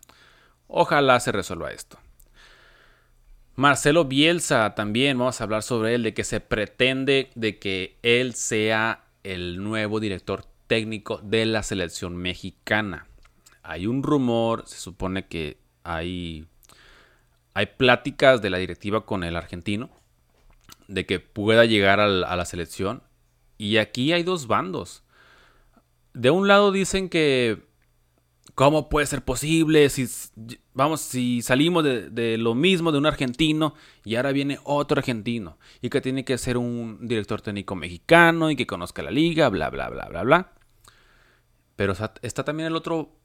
ojalá 0.68 1.20
se 1.20 1.32
resuelva 1.32 1.72
esto. 1.72 1.98
Marcelo 3.56 4.06
Bielsa 4.06 4.74
también, 4.75 5.18
vamos 5.18 5.39
a 5.39 5.44
hablar 5.44 5.62
sobre 5.62 5.96
él, 5.96 6.03
de 6.03 6.13
que 6.13 6.24
se 6.24 6.39
pretende 6.39 7.30
de 7.36 7.60
que 7.60 7.98
él 8.01 8.34
sea 8.34 9.03
el 9.24 9.62
nuevo 9.62 10.00
director 10.00 10.46
técnico 10.68 11.20
de 11.22 11.46
la 11.46 11.62
selección 11.63 12.15
mexicana. 12.15 13.08
Hay 13.62 13.88
un 13.88 14.03
rumor, 14.03 14.63
se 14.65 14.77
supone 14.77 15.27
que 15.27 15.58
hay, 15.84 16.48
hay 17.53 17.65
pláticas 17.65 18.41
de 18.41 18.50
la 18.50 18.58
directiva 18.58 19.06
con 19.06 19.24
el 19.24 19.36
argentino 19.36 19.89
de 20.88 21.06
que 21.06 21.20
pueda 21.20 21.65
llegar 21.65 22.00
a 22.00 22.08
la 22.08 22.46
selección. 22.46 23.03
Y 23.58 23.77
aquí 23.77 24.13
hay 24.13 24.24
dos 24.24 24.48
bandos 24.48 25.03
de 26.13 26.30
un 26.30 26.48
lado 26.48 26.72
dicen 26.72 27.10
que 27.10 27.72
¿Cómo 28.56 28.89
puede 28.89 29.08
ser 29.08 29.24
posible 29.24 29.89
si 29.89 30.08
vamos 30.74 31.01
si 31.01 31.41
salimos 31.41 31.84
de, 31.84 32.38
lo 32.38 32.53
mismo 32.53 32.91
de 32.91 32.98
un 32.98 33.06
argentino 33.06 33.75
y 34.03 34.15
ahora 34.15 34.34
viene 34.34 34.60
otro 34.63 35.00
argentino 35.00 35.58
y 35.82 35.89
que 35.89 36.01
tiene 36.01 36.25
que 36.25 36.38
ser 36.38 36.58
un 36.58 37.08
director 37.08 37.41
técnico 37.41 37.75
mexicano 37.75 38.51
y 38.51 38.56
que 38.56 38.68
conozca 38.68 39.01
la 39.03 39.12
liga, 39.12 39.48
bla 39.50 39.70
bla 39.70 39.89
bla 39.89 40.10
bla 40.10 40.24
bla. 40.24 40.53
Pero 41.75 41.94
está 42.22 42.44
también 42.44 42.68
el 42.68 42.75
otro 42.75 43.15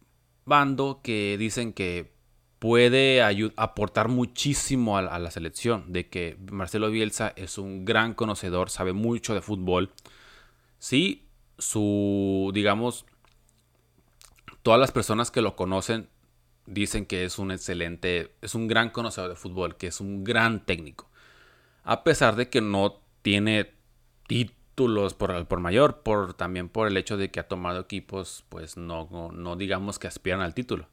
bando 0.44 1.00
que 1.02 1.36
dicen 1.38 1.72
que 1.72 2.14
puede 2.60 3.20
aportar 3.56 4.08
muchísimo 4.08 4.96
a 4.96 5.18
la 5.18 5.30
selección, 5.30 5.92
de 5.92 6.08
que 6.08 6.38
Marcelo 6.50 6.90
Bielsa 6.90 7.32
es 7.36 7.58
un 7.58 7.84
gran 7.84 8.14
conocedor, 8.14 8.70
sabe 8.70 8.92
mucho 8.92 9.34
de 9.34 9.42
fútbol. 9.42 9.92
Sí, 10.78 11.25
su, 11.58 12.50
digamos, 12.54 13.06
todas 14.62 14.80
las 14.80 14.92
personas 14.92 15.30
que 15.30 15.42
lo 15.42 15.56
conocen 15.56 16.08
dicen 16.66 17.06
que 17.06 17.24
es 17.24 17.38
un 17.38 17.50
excelente, 17.50 18.34
es 18.42 18.54
un 18.54 18.66
gran 18.68 18.90
conocedor 18.90 19.30
de 19.30 19.36
fútbol, 19.36 19.76
que 19.76 19.86
es 19.86 20.00
un 20.00 20.24
gran 20.24 20.64
técnico. 20.64 21.08
A 21.84 22.02
pesar 22.02 22.36
de 22.36 22.48
que 22.48 22.60
no 22.60 23.00
tiene 23.22 23.72
títulos 24.26 25.14
por, 25.14 25.46
por 25.46 25.60
mayor, 25.60 26.02
por, 26.02 26.34
también 26.34 26.68
por 26.68 26.88
el 26.88 26.96
hecho 26.96 27.16
de 27.16 27.30
que 27.30 27.40
ha 27.40 27.48
tomado 27.48 27.80
equipos, 27.80 28.44
pues 28.48 28.76
no, 28.76 29.30
no, 29.32 29.56
digamos 29.56 29.98
que 29.98 30.08
aspiran 30.08 30.40
al 30.40 30.54
título. 30.54 30.88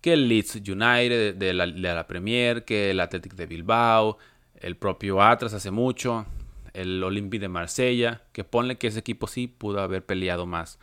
Que 0.00 0.14
el 0.14 0.28
Leeds 0.28 0.56
United 0.56 1.36
de 1.36 1.54
la, 1.54 1.66
de 1.66 1.80
la 1.80 2.06
Premier, 2.06 2.64
que 2.64 2.90
el 2.90 3.00
Athletic 3.00 3.34
de 3.34 3.46
Bilbao, 3.46 4.18
el 4.56 4.76
propio 4.76 5.22
Atlas 5.22 5.52
hace 5.54 5.70
mucho, 5.70 6.26
el 6.74 7.02
Olympique 7.02 7.40
de 7.40 7.48
Marsella, 7.48 8.22
que 8.32 8.44
ponle 8.44 8.78
que 8.78 8.88
ese 8.88 9.00
equipo 9.00 9.26
sí 9.26 9.46
pudo 9.46 9.80
haber 9.80 10.04
peleado 10.04 10.46
más 10.46 10.78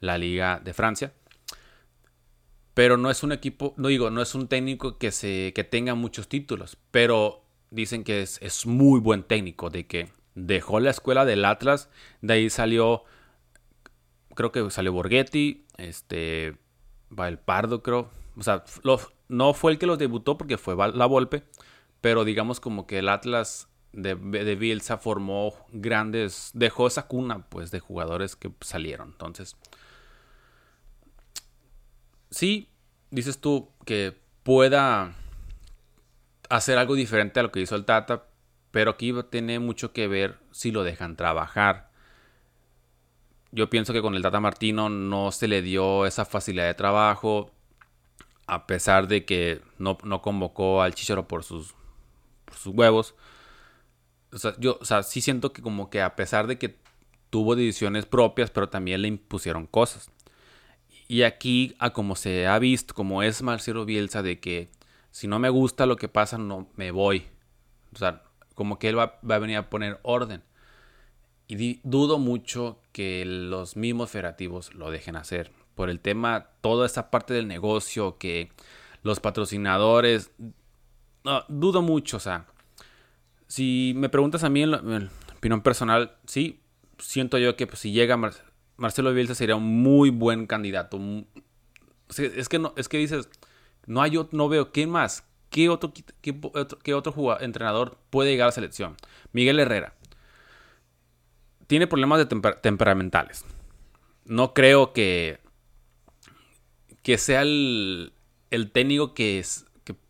la 0.00 0.18
Liga 0.18 0.60
de 0.62 0.74
Francia. 0.74 1.12
Pero 2.74 2.96
no 2.96 3.10
es 3.10 3.22
un 3.22 3.32
equipo, 3.32 3.74
no 3.76 3.88
digo, 3.88 4.10
no 4.10 4.20
es 4.20 4.34
un 4.34 4.48
técnico 4.48 4.98
que, 4.98 5.12
se, 5.12 5.52
que 5.54 5.64
tenga 5.64 5.94
muchos 5.94 6.28
títulos, 6.28 6.76
pero 6.90 7.44
dicen 7.70 8.04
que 8.04 8.22
es, 8.22 8.40
es 8.42 8.66
muy 8.66 9.00
buen 9.00 9.22
técnico, 9.22 9.70
de 9.70 9.86
que 9.86 10.08
dejó 10.34 10.80
la 10.80 10.90
escuela 10.90 11.24
del 11.24 11.44
Atlas, 11.44 11.88
de 12.20 12.34
ahí 12.34 12.50
salió, 12.50 13.04
creo 14.34 14.50
que 14.50 14.68
salió 14.70 14.92
Borghetti, 14.92 15.64
este, 15.76 16.56
va 17.16 17.28
el 17.28 17.38
Pardo, 17.38 17.82
creo. 17.82 18.10
O 18.36 18.42
sea, 18.42 18.64
no 19.28 19.54
fue 19.54 19.72
el 19.72 19.78
que 19.78 19.86
los 19.86 19.98
debutó 19.98 20.36
porque 20.36 20.58
fue 20.58 20.76
la 20.92 21.06
Volpe, 21.06 21.44
pero 22.00 22.24
digamos 22.24 22.60
como 22.60 22.86
que 22.86 22.98
el 22.98 23.08
Atlas 23.08 23.68
de, 23.94 24.14
de 24.14 24.56
Bielsa 24.56 24.98
formó 24.98 25.54
grandes, 25.72 26.50
dejó 26.54 26.86
esa 26.86 27.06
cuna 27.06 27.44
pues 27.48 27.70
de 27.70 27.80
jugadores 27.80 28.36
que 28.36 28.50
salieron. 28.60 29.10
Entonces, 29.10 29.56
sí, 32.30 32.68
dices 33.10 33.38
tú 33.38 33.70
que 33.84 34.16
pueda 34.42 35.14
hacer 36.48 36.78
algo 36.78 36.94
diferente 36.94 37.40
a 37.40 37.42
lo 37.44 37.52
que 37.52 37.60
hizo 37.60 37.76
el 37.76 37.84
Tata, 37.84 38.26
pero 38.70 38.92
aquí 38.92 39.14
tiene 39.30 39.58
mucho 39.58 39.92
que 39.92 40.08
ver 40.08 40.38
si 40.50 40.70
lo 40.70 40.82
dejan 40.84 41.16
trabajar. 41.16 41.90
Yo 43.52 43.70
pienso 43.70 43.92
que 43.92 44.02
con 44.02 44.14
el 44.16 44.22
Tata 44.22 44.40
Martino 44.40 44.88
no 44.88 45.30
se 45.30 45.46
le 45.46 45.62
dio 45.62 46.06
esa 46.06 46.24
facilidad 46.24 46.66
de 46.66 46.74
trabajo, 46.74 47.52
a 48.46 48.66
pesar 48.66 49.06
de 49.06 49.24
que 49.24 49.62
no, 49.78 49.96
no 50.02 50.20
convocó 50.20 50.82
al 50.82 50.94
Chicharo 50.94 51.28
por 51.28 51.44
sus, 51.44 51.74
por 52.44 52.56
sus 52.56 52.74
huevos 52.74 53.14
o 54.34 54.38
sea, 54.38 54.54
yo, 54.58 54.78
o 54.80 54.84
sea, 54.84 55.02
sí 55.02 55.20
siento 55.20 55.52
que 55.52 55.62
como 55.62 55.90
que 55.90 56.02
a 56.02 56.16
pesar 56.16 56.46
de 56.46 56.58
que 56.58 56.76
tuvo 57.30 57.56
decisiones 57.56 58.06
propias, 58.06 58.50
pero 58.50 58.68
también 58.68 59.02
le 59.02 59.08
impusieron 59.08 59.66
cosas. 59.66 60.10
Y 61.06 61.22
aquí, 61.22 61.74
a 61.78 61.90
como 61.92 62.16
se 62.16 62.46
ha 62.46 62.58
visto, 62.58 62.94
como 62.94 63.22
es 63.22 63.42
Marcelo 63.42 63.84
Bielsa, 63.84 64.22
de 64.22 64.40
que 64.40 64.68
si 65.10 65.28
no 65.28 65.38
me 65.38 65.48
gusta 65.50 65.86
lo 65.86 65.96
que 65.96 66.08
pasa, 66.08 66.38
no 66.38 66.68
me 66.76 66.90
voy. 66.90 67.26
O 67.92 67.98
sea, 67.98 68.22
como 68.54 68.78
que 68.78 68.88
él 68.88 68.98
va, 68.98 69.18
a 69.28 69.38
venir 69.38 69.56
a 69.56 69.70
poner 69.70 70.00
orden. 70.02 70.42
Y 71.46 71.80
dudo 71.82 72.18
mucho 72.18 72.80
que 72.92 73.24
los 73.24 73.76
mismos 73.76 74.10
federativos 74.10 74.74
lo 74.74 74.90
dejen 74.90 75.16
hacer. 75.16 75.52
Por 75.74 75.90
el 75.90 76.00
tema, 76.00 76.48
toda 76.60 76.86
esta 76.86 77.10
parte 77.10 77.34
del 77.34 77.46
negocio, 77.46 78.16
que 78.18 78.50
los 79.02 79.20
patrocinadores. 79.20 80.30
Dudo 81.48 81.82
mucho, 81.82 82.16
o 82.16 82.20
sea, 82.20 82.46
si 83.46 83.92
me 83.96 84.08
preguntas 84.08 84.44
a 84.44 84.48
mí 84.48 84.62
en, 84.62 85.10
opinión 85.36 85.62
personal, 85.62 86.16
sí, 86.26 86.60
siento 86.98 87.38
yo 87.38 87.56
que 87.56 87.66
pues, 87.66 87.80
si 87.80 87.92
llega 87.92 88.18
Marcelo 88.76 89.12
Bielsa 89.12 89.34
sería 89.34 89.56
un 89.56 89.82
muy 89.82 90.10
buen 90.10 90.46
candidato. 90.46 90.98
Es 92.16 92.48
que, 92.48 92.58
no, 92.58 92.72
es 92.76 92.88
que 92.88 92.98
dices, 92.98 93.28
no, 93.86 94.02
hay, 94.02 94.12
no 94.32 94.48
veo, 94.48 94.72
¿quién 94.72 94.90
más? 94.90 95.26
¿Qué 95.50 95.68
otro, 95.68 95.92
qué, 96.20 96.34
entrenador 97.40 97.98
puede 98.10 98.30
llegar 98.30 98.46
a 98.46 98.48
la 98.48 98.52
selección? 98.52 98.96
Miguel 99.32 99.60
Herrera. 99.60 99.94
Tiene 101.66 101.86
problemas 101.86 102.18
de 102.18 102.54
temperamentales. 102.60 103.44
No 104.24 104.52
creo 104.52 104.92
que, 104.92 105.40
que 107.02 107.18
sea 107.18 107.42
el, 107.42 108.12
técnico 108.72 109.14
que, 109.14 109.44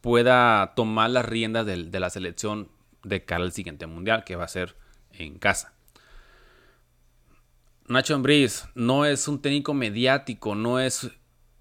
pueda 0.00 0.74
tomar 0.76 1.10
las 1.10 1.24
riendas 1.24 1.66
de 1.66 2.00
la 2.00 2.10
selección 2.10 2.68
de 3.04 3.24
cara 3.24 3.44
al 3.44 3.52
siguiente 3.52 3.86
mundial 3.86 4.24
que 4.24 4.36
va 4.36 4.44
a 4.44 4.48
ser 4.48 4.76
en 5.12 5.38
casa. 5.38 5.72
Nacho 7.86 8.14
Ambriz 8.14 8.64
no 8.74 9.04
es 9.04 9.28
un 9.28 9.42
técnico 9.42 9.74
mediático, 9.74 10.54
no 10.54 10.80
es 10.80 11.10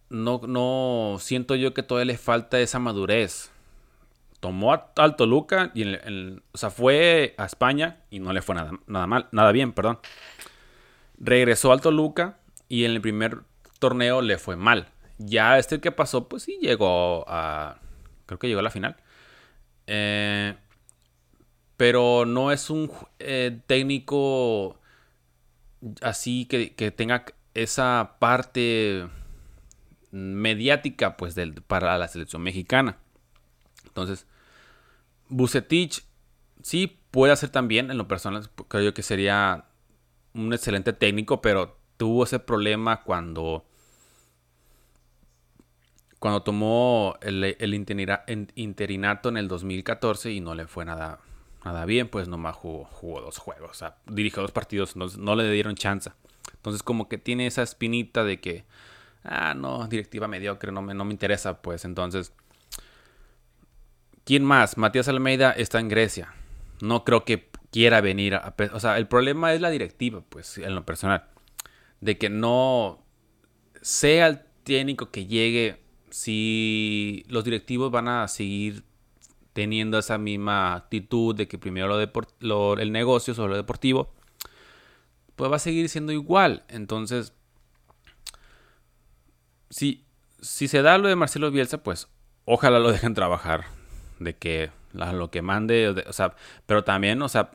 no, 0.10 0.42
no 0.48 1.18
siento 1.20 1.56
yo 1.56 1.74
que 1.74 1.84
todavía 1.84 2.14
le 2.14 2.18
falta 2.18 2.60
esa 2.60 2.80
madurez. 2.80 3.52
Tomó 4.40 4.74
al 4.74 5.16
Toluca 5.16 5.72
y 5.74 5.96
o 5.96 6.58
sea, 6.58 6.70
fue 6.70 7.34
a 7.38 7.46
España 7.46 8.02
y 8.10 8.20
no 8.20 8.34
le 8.34 8.42
fue 8.42 8.56
nada, 8.56 8.72
nada 8.88 9.08
mal, 9.08 9.28
nada 9.32 9.52
bien, 9.52 9.72
perdón. 9.74 10.00
Regresó 11.18 11.72
al 11.72 11.82
Toluca 11.82 12.38
y 12.68 12.86
en 12.86 12.92
el 12.92 13.02
primer 13.02 13.40
torneo 13.80 14.22
le 14.22 14.38
fue 14.38 14.56
mal. 14.56 14.88
Ya 15.18 15.58
este 15.58 15.80
que 15.80 15.92
pasó, 15.92 16.28
pues 16.28 16.44
sí 16.44 16.58
llegó 16.62 17.26
a 17.28 17.78
creo 18.26 18.40
que 18.40 18.48
llegó 18.48 18.60
a 18.60 18.64
la 18.64 18.70
final. 18.70 18.98
Eh, 19.88 20.56
pero 21.78 22.26
no 22.26 22.52
es 22.52 22.70
un 22.70 22.92
eh, 23.20 23.60
técnico 23.68 24.80
así 26.02 26.46
que, 26.46 26.74
que 26.76 26.92
tenga 26.92 27.26
esa 27.54 28.16
parte 28.20 29.08
mediática 30.12 31.18
pues 31.18 31.36
del, 31.36 31.54
para 31.62 31.98
la 31.98 32.08
selección 32.08 32.42
mexicana. 32.42 32.98
Entonces, 33.86 34.28
Bucetich 35.30 36.04
sí 36.62 37.00
puede 37.12 37.34
hacer 37.34 37.50
también, 37.50 37.92
en 37.92 37.98
lo 37.98 38.08
personal 38.08 38.50
creo 38.68 38.84
yo 38.84 38.94
que 38.94 39.04
sería 39.04 39.66
un 40.34 40.54
excelente 40.54 40.94
técnico, 40.94 41.42
pero 41.42 41.78
tuvo 41.98 42.24
ese 42.24 42.40
problema 42.40 43.02
cuando 43.04 43.66
cuando 46.20 46.42
tomó 46.42 47.18
el, 47.22 47.44
el 47.60 47.74
interinato 47.74 49.30
en 49.30 49.38
el 49.38 49.50
2014 49.50 50.32
y 50.32 50.40
no 50.40 50.56
le 50.56 50.68
fue 50.68 50.86
nada, 50.86 51.20
nada 51.64 51.86
bien, 51.86 52.08
pues 52.10 52.28
nomás 52.28 52.56
jugó, 52.56 52.86
jugó 52.86 53.22
dos 53.22 53.38
juegos, 53.38 53.72
o 53.72 53.74
sea, 53.74 53.98
dirigió 54.06 54.42
dos 54.42 54.52
partidos, 54.52 54.96
no, 54.96 55.36
le 55.36 55.52
dieron 55.52 55.76
chance. 55.76 56.12
Entonces 56.56 56.84
como 56.84 57.10
que 57.10 57.18
tiene 57.18 57.48
esa 57.48 57.64
espinita 57.64 58.24
de 58.24 58.40
que, 58.40 58.66
ah, 59.24 59.54
no, 59.54 59.88
directiva 59.88 60.28
mediocre, 60.28 60.72
no 60.72 60.82
me, 60.82 60.94
no 60.94 61.06
me 61.06 61.12
interesa, 61.12 61.62
pues 61.62 61.86
entonces... 61.86 62.34
¿Quién 64.26 64.46
más? 64.46 64.78
Matías 64.78 65.10
Almeida 65.10 65.52
está 65.52 65.82
en 65.82 65.90
Grecia. 65.90 66.34
No 66.80 67.04
creo 67.04 67.26
que 67.26 67.50
quiera 67.72 68.00
venir. 68.00 68.40
O 68.72 68.80
sea, 68.80 68.98
el 68.98 69.08
problema 69.08 69.54
es 69.54 69.60
la 69.60 69.70
directiva, 69.70 70.22
pues, 70.30 70.58
en 70.60 70.76
lo 70.76 70.86
personal. 70.86 71.26
De 72.00 72.18
que 72.18 72.30
no 72.30 73.04
sea 73.82 74.28
el 74.28 74.40
técnico 74.64 75.12
que 75.12 75.26
llegue 75.26 75.82
si 76.10 77.26
los 77.28 77.44
directivos 77.44 77.92
van 77.92 78.08
a 78.08 78.28
seguir 78.30 78.84
teniendo 79.54 80.00
esa 80.00 80.18
misma 80.18 80.76
actitud 80.76 81.36
de 81.36 81.48
que 81.48 81.58
primero 81.58 81.98
lo, 82.40 82.74
el 82.78 82.92
negocio 82.92 83.34
sobre 83.34 83.52
lo 83.52 83.58
deportivo, 83.58 84.12
pues 85.36 85.52
va 85.52 85.56
a 85.56 85.60
seguir 85.60 85.90
siendo 85.90 86.12
igual. 86.12 86.64
Entonces, 86.68 87.34
si, 89.70 90.06
si 90.42 90.68
se 90.68 90.82
da 90.82 90.98
lo 90.98 91.08
de 91.08 91.16
Marcelo 91.16 91.52
Bielsa, 91.52 91.84
pues 91.84 92.08
ojalá 92.46 92.80
lo 92.80 92.92
dejen 92.94 93.14
trabajar. 93.14 93.66
De 94.20 94.36
que 94.36 94.72
lo 94.94 95.32
que 95.32 95.42
mande, 95.42 95.90
o 95.90 96.14
sea, 96.14 96.36
pero 96.66 96.84
también, 96.84 97.22
o 97.22 97.30
sea, 97.30 97.52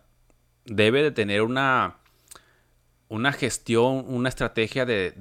debe 0.65 1.03
de 1.03 1.11
tener 1.11 1.43
una, 1.43 1.99
una 3.09 3.33
gestión, 3.33 4.05
una 4.09 4.29
estrategia 4.29 4.85
de, 4.85 5.13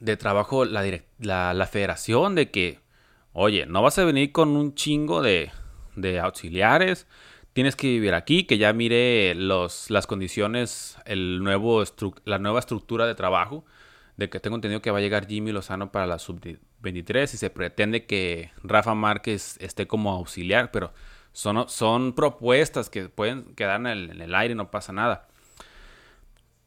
de, 0.00 0.16
trabajo 0.16 0.64
la, 0.64 0.82
la, 1.18 1.66
federación 1.66 2.34
de 2.34 2.50
que, 2.50 2.80
oye, 3.38 3.66
no 3.66 3.82
vas 3.82 3.98
a 3.98 4.04
venir 4.04 4.32
con 4.32 4.56
un 4.56 4.74
chingo 4.74 5.20
de, 5.20 5.50
de 5.94 6.20
auxiliares, 6.20 7.06
tienes 7.52 7.76
que 7.76 7.86
vivir 7.86 8.14
aquí, 8.14 8.44
que 8.44 8.56
ya 8.56 8.72
mire 8.72 9.34
los, 9.34 9.90
las 9.90 10.06
condiciones, 10.06 10.96
la 11.04 12.38
nueva 12.38 12.58
estructura 12.58 13.06
de 13.06 13.14
trabajo, 13.14 13.66
de 14.16 14.30
que 14.30 14.40
tengo 14.40 14.56
entendido 14.56 14.80
que 14.80 14.90
va 14.90 14.98
a 14.98 15.02
llegar 15.02 15.26
Jimmy 15.26 15.52
Lozano 15.52 15.92
para 15.92 16.06
la 16.06 16.18
sub-23 16.18 17.34
y 17.34 17.36
se 17.36 17.50
pretende 17.50 18.06
que 18.06 18.52
Rafa 18.62 18.94
Márquez 18.94 19.58
esté 19.60 19.86
como 19.86 20.12
auxiliar, 20.12 20.70
pero 20.70 20.94
son, 21.32 21.68
son 21.68 22.14
propuestas 22.14 22.88
que 22.88 23.10
pueden 23.10 23.54
quedar 23.54 23.80
en 23.80 23.86
el, 23.86 24.10
en 24.12 24.22
el 24.22 24.34
aire, 24.34 24.54
no 24.54 24.70
pasa 24.70 24.94
nada. 24.94 25.28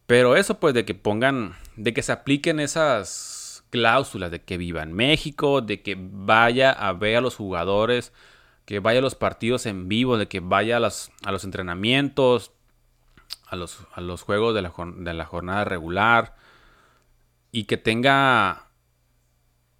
Pero 0.06 0.36
eso 0.36 0.60
pues 0.60 0.76
de 0.76 0.86
que 0.86 0.94
pongan, 0.94 1.56
de 1.76 1.96
que 1.96 2.04
se 2.04 2.12
apliquen 2.12 2.60
esas 2.60 3.39
cláusulas 3.70 4.32
de 4.32 4.42
que 4.42 4.58
viva 4.58 4.84
en 4.84 4.94
México, 4.94 5.62
de 5.62 5.82
que 5.82 5.98
vaya 6.00 6.72
a 6.72 6.94
ver 6.94 7.18
a 7.18 7.22
los 7.22 7.36
jugadores, 7.36 8.14
que 8.66 8.80
vaya 8.80 9.00
a 9.00 9.02
los 9.02 9.16
partidos 9.16 9.66
en 9.66 9.88
vivo, 9.88 10.18
de 10.18 10.28
que 10.28 10.40
vaya 10.40 10.78
a, 10.78 10.80
los, 10.80 11.12
a 11.24 11.32
los 11.32 11.44
entrenamientos, 11.44 12.52
a 13.48 13.56
los, 13.56 13.80
a 13.94 14.02
los 14.02 14.22
juegos 14.22 14.54
de 14.54 14.62
la, 14.62 14.74
de 14.98 15.14
la 15.14 15.26
jornada 15.26 15.66
regular 15.66 16.36
y 17.52 17.64
que 17.64 17.78
tenga 17.78 18.70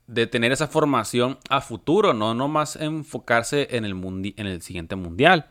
de 0.08 0.26
tener 0.26 0.52
esa 0.52 0.68
formación 0.68 1.38
a 1.50 1.62
futuro, 1.62 2.14
no 2.14 2.34
nomás 2.34 2.76
enfocarse 2.76 3.68
en 3.72 3.86
el, 3.86 3.94
en 4.38 4.48
el 4.48 4.62
siguiente 4.64 4.96
mundial, 4.96 5.48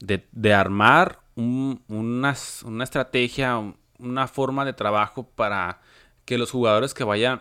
de, 0.00 0.28
de 0.32 0.52
armar 0.52 1.20
un, 1.34 1.82
una, 1.88 2.34
una, 2.64 2.84
estrategia, 2.84 3.58
una 3.98 4.28
forma 4.28 4.66
de 4.66 4.74
trabajo 4.74 5.26
para 5.30 5.80
que 6.26 6.36
los 6.36 6.50
jugadores 6.50 6.92
que 6.92 7.04
vayan 7.04 7.40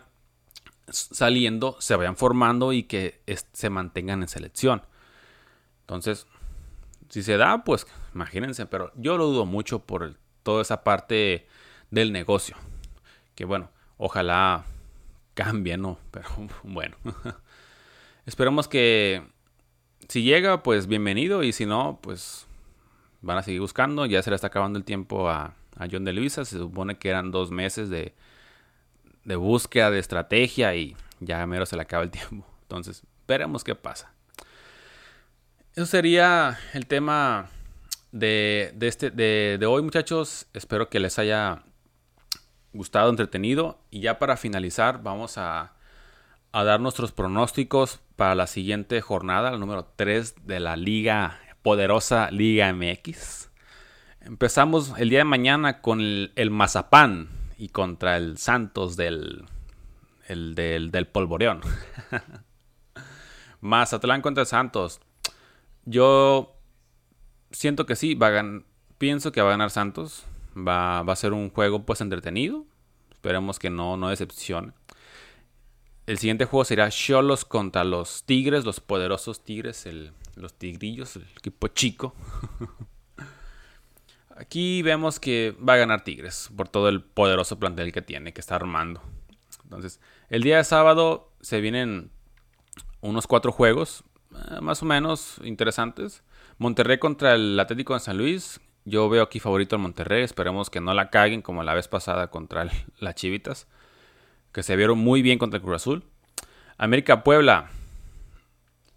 saliendo 0.92 1.78
se 1.80 1.96
vayan 1.96 2.16
formando 2.18 2.74
y 2.74 2.84
que 2.84 3.22
se 3.54 3.70
mantengan 3.70 4.22
en 4.22 4.28
selección. 4.28 4.84
Entonces, 5.82 6.28
si 7.10 7.24
se 7.24 7.38
da, 7.38 7.64
pues 7.64 7.88
imagínense, 8.16 8.66
pero 8.66 8.92
yo 8.96 9.18
lo 9.18 9.28
dudo 9.28 9.46
mucho 9.46 9.80
por 9.80 10.16
toda 10.44 10.62
esa 10.62 10.84
parte 10.84 11.48
del 11.90 12.12
negocio. 12.12 12.56
Que 13.36 13.46
bueno, 13.46 13.70
ojalá 13.98 14.66
cambie, 15.34 15.78
¿no? 15.78 15.98
Pero 16.12 16.30
bueno, 16.64 16.98
esperemos 18.26 18.68
que 18.68 19.24
si 20.08 20.24
llega, 20.24 20.64
pues 20.64 20.88
bienvenido 20.88 21.44
y 21.44 21.54
si 21.54 21.66
no, 21.66 22.00
pues 22.02 22.48
van 23.22 23.38
a 23.38 23.44
seguir 23.44 23.62
buscando. 23.62 24.06
Ya 24.06 24.22
se 24.22 24.30
le 24.30 24.36
está 24.36 24.48
acabando 24.48 24.78
el 24.78 24.86
tiempo 24.86 25.30
a, 25.30 25.54
a 25.78 25.88
John 25.92 26.04
de 26.04 26.14
Luisa. 26.14 26.46
Se 26.46 26.58
supone 26.58 26.98
que 26.98 27.10
eran 27.10 27.32
dos 27.32 27.52
meses 27.52 27.90
de, 27.90 28.14
de 29.26 29.36
búsqueda 29.36 29.92
de 29.92 30.00
estrategia 30.00 30.76
y 30.76 30.96
ya 31.20 31.46
mero 31.46 31.66
se 31.66 31.76
le 31.76 31.84
acaba 31.84 32.04
el 32.04 32.12
tiempo. 32.12 32.46
Entonces, 32.64 33.04
veremos 33.28 33.64
qué 33.64 33.76
pasa. 33.76 34.14
Eso 35.76 35.86
sería 35.86 36.60
el 36.74 36.86
tema 36.86 37.50
de, 38.12 38.72
de 38.76 38.88
este, 38.88 39.10
de, 39.10 39.58
de, 39.60 39.66
hoy, 39.66 39.82
muchachos. 39.82 40.48
Espero 40.54 40.90
que 40.90 41.00
les 41.00 41.18
haya 41.18 41.64
gustado, 42.74 43.10
entretenido. 43.10 43.80
Y 43.90 44.02
ya 44.02 44.20
para 44.20 44.38
finalizar, 44.38 45.02
vamos 45.02 45.38
a, 45.38 45.74
a 46.52 46.64
dar 46.64 46.80
nuestros 46.80 47.12
pronósticos 47.12 48.02
para 48.16 48.36
la 48.36 48.48
siguiente 48.48 49.02
jornada, 49.02 49.52
el 49.52 49.60
número 49.60 49.86
3 49.96 50.46
de 50.46 50.60
la 50.60 50.76
Liga, 50.76 51.40
poderosa 51.62 52.30
Liga 52.32 52.72
MX. 52.74 53.50
Empezamos 54.22 54.94
el 54.98 55.10
día 55.10 55.20
de 55.20 55.26
mañana 55.26 55.82
con 55.82 56.00
el, 56.00 56.52
Mazapán 56.52 57.30
y 57.62 57.70
contra 57.70 58.18
el 58.18 58.40
Santos 58.40 58.98
del, 58.98 59.46
el 60.28 60.56
del, 60.56 60.90
del 60.90 61.06
Polvoreón. 61.06 61.62
Mazatlán 63.62 64.24
contra 64.24 64.46
Santos. 64.46 65.00
Yo 65.86 66.56
siento 67.52 67.86
que 67.86 67.96
sí, 67.96 68.16
va 68.16 68.40
a 68.40 68.62
pienso 68.98 69.32
que 69.32 69.44
va 69.44 69.50
a 69.50 69.52
ganar 69.52 69.70
Santos. 69.70 70.26
Va, 70.58 71.04
va, 71.04 71.14
a 71.14 71.16
ser 71.16 71.34
un 71.34 71.52
juego 71.52 71.86
pues 71.86 72.02
entretenido. 72.02 72.66
Esperemos 73.12 73.60
que 73.60 73.70
no, 73.70 73.96
no 73.96 74.10
decepcione. 74.10 74.74
El 76.08 76.18
siguiente 76.18 76.46
juego 76.46 76.66
será 76.66 76.90
Cholos 76.90 77.46
contra 77.46 77.84
los 77.84 78.24
Tigres, 78.24 78.66
los 78.66 78.80
poderosos 78.80 79.44
Tigres, 79.44 79.86
el, 79.86 80.14
los 80.36 80.56
Tigrillos, 80.56 81.16
el 81.16 81.28
equipo 81.38 81.68
chico. 81.68 82.16
Aquí 84.42 84.82
vemos 84.82 85.20
que 85.20 85.56
va 85.58 85.74
a 85.74 85.78
ganar 85.78 86.04
Tigres 86.04 86.50
por 86.58 86.68
todo 86.68 86.90
el 86.90 87.04
poderoso 87.04 87.60
plantel 87.60 87.92
que 87.92 88.02
tiene, 88.02 88.34
que 88.34 88.42
está 88.42 88.56
armando. 88.56 89.00
Entonces, 89.64 90.02
el 90.30 90.42
día 90.42 90.58
de 90.58 90.64
sábado 90.64 91.32
se 91.42 91.62
vienen 91.62 92.10
unos 93.02 93.28
cuatro 93.28 93.52
juegos, 93.52 94.04
eh, 94.32 94.60
más 94.60 94.82
o 94.82 94.88
menos 94.88 95.40
interesantes. 95.44 96.24
Monterrey 96.58 96.98
contra 96.98 97.36
el 97.36 97.60
Atlético 97.60 97.94
de 97.94 98.00
San 98.00 98.18
Luis. 98.18 98.60
Yo 98.84 99.10
veo 99.10 99.22
aquí 99.22 99.40
favorito 99.40 99.76
al 99.76 99.84
Monterrey. 99.84 100.24
Esperemos 100.24 100.72
que 100.72 100.82
no 100.82 100.96
la 100.96 101.12
caguen 101.12 101.44
como 101.44 101.62
la 101.62 101.76
vez 101.76 101.88
pasada 101.88 102.32
contra 102.32 102.68
las 102.98 103.16
Chivitas. 103.16 103.68
Que 104.54 104.64
se 104.64 104.76
vieron 104.76 104.98
muy 104.98 105.22
bien 105.22 105.38
contra 105.38 105.58
el 105.58 105.64
Cruz 105.64 105.76
Azul. 105.76 106.04
América 106.80 107.24
Puebla. 107.24 107.70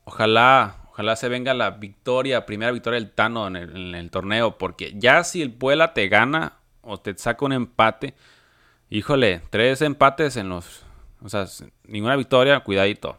Ojalá 0.06 0.83
Ojalá 0.94 1.16
se 1.16 1.28
venga 1.28 1.54
la 1.54 1.72
victoria, 1.72 2.46
primera 2.46 2.70
victoria 2.70 3.00
del 3.00 3.10
Tano 3.10 3.48
en 3.48 3.56
el, 3.56 4.10
torneo, 4.12 4.58
porque 4.58 4.94
ya 4.96 5.24
si 5.24 5.42
el 5.42 5.52
Puebla 5.52 5.92
te 5.92 6.06
gana 6.06 6.58
o 6.82 7.00
te 7.00 7.18
saca 7.18 7.44
un 7.44 7.52
empate, 7.52 8.14
híjole, 8.90 9.42
tres 9.50 9.82
empates 9.82 10.36
en 10.36 10.50
los... 10.50 10.84
O 11.20 11.28
sea, 11.28 11.46
ninguna 11.82 12.14
victoria, 12.14 12.60
cuidadito. 12.60 13.18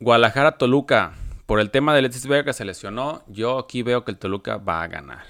Guadalajara, 0.00 0.58
Toluca. 0.58 1.12
Por 1.46 1.60
el 1.60 1.70
tema 1.70 1.92
de 1.92 2.00
Alexis 2.00 2.26
Vega 2.26 2.42
que 2.42 2.52
se 2.54 2.64
lesionó, 2.64 3.22
yo 3.28 3.60
aquí 3.60 3.84
veo 3.84 4.04
que 4.04 4.10
el 4.10 4.18
Toluca 4.18 4.56
va 4.56 4.82
a 4.82 4.88
ganar. 4.88 5.26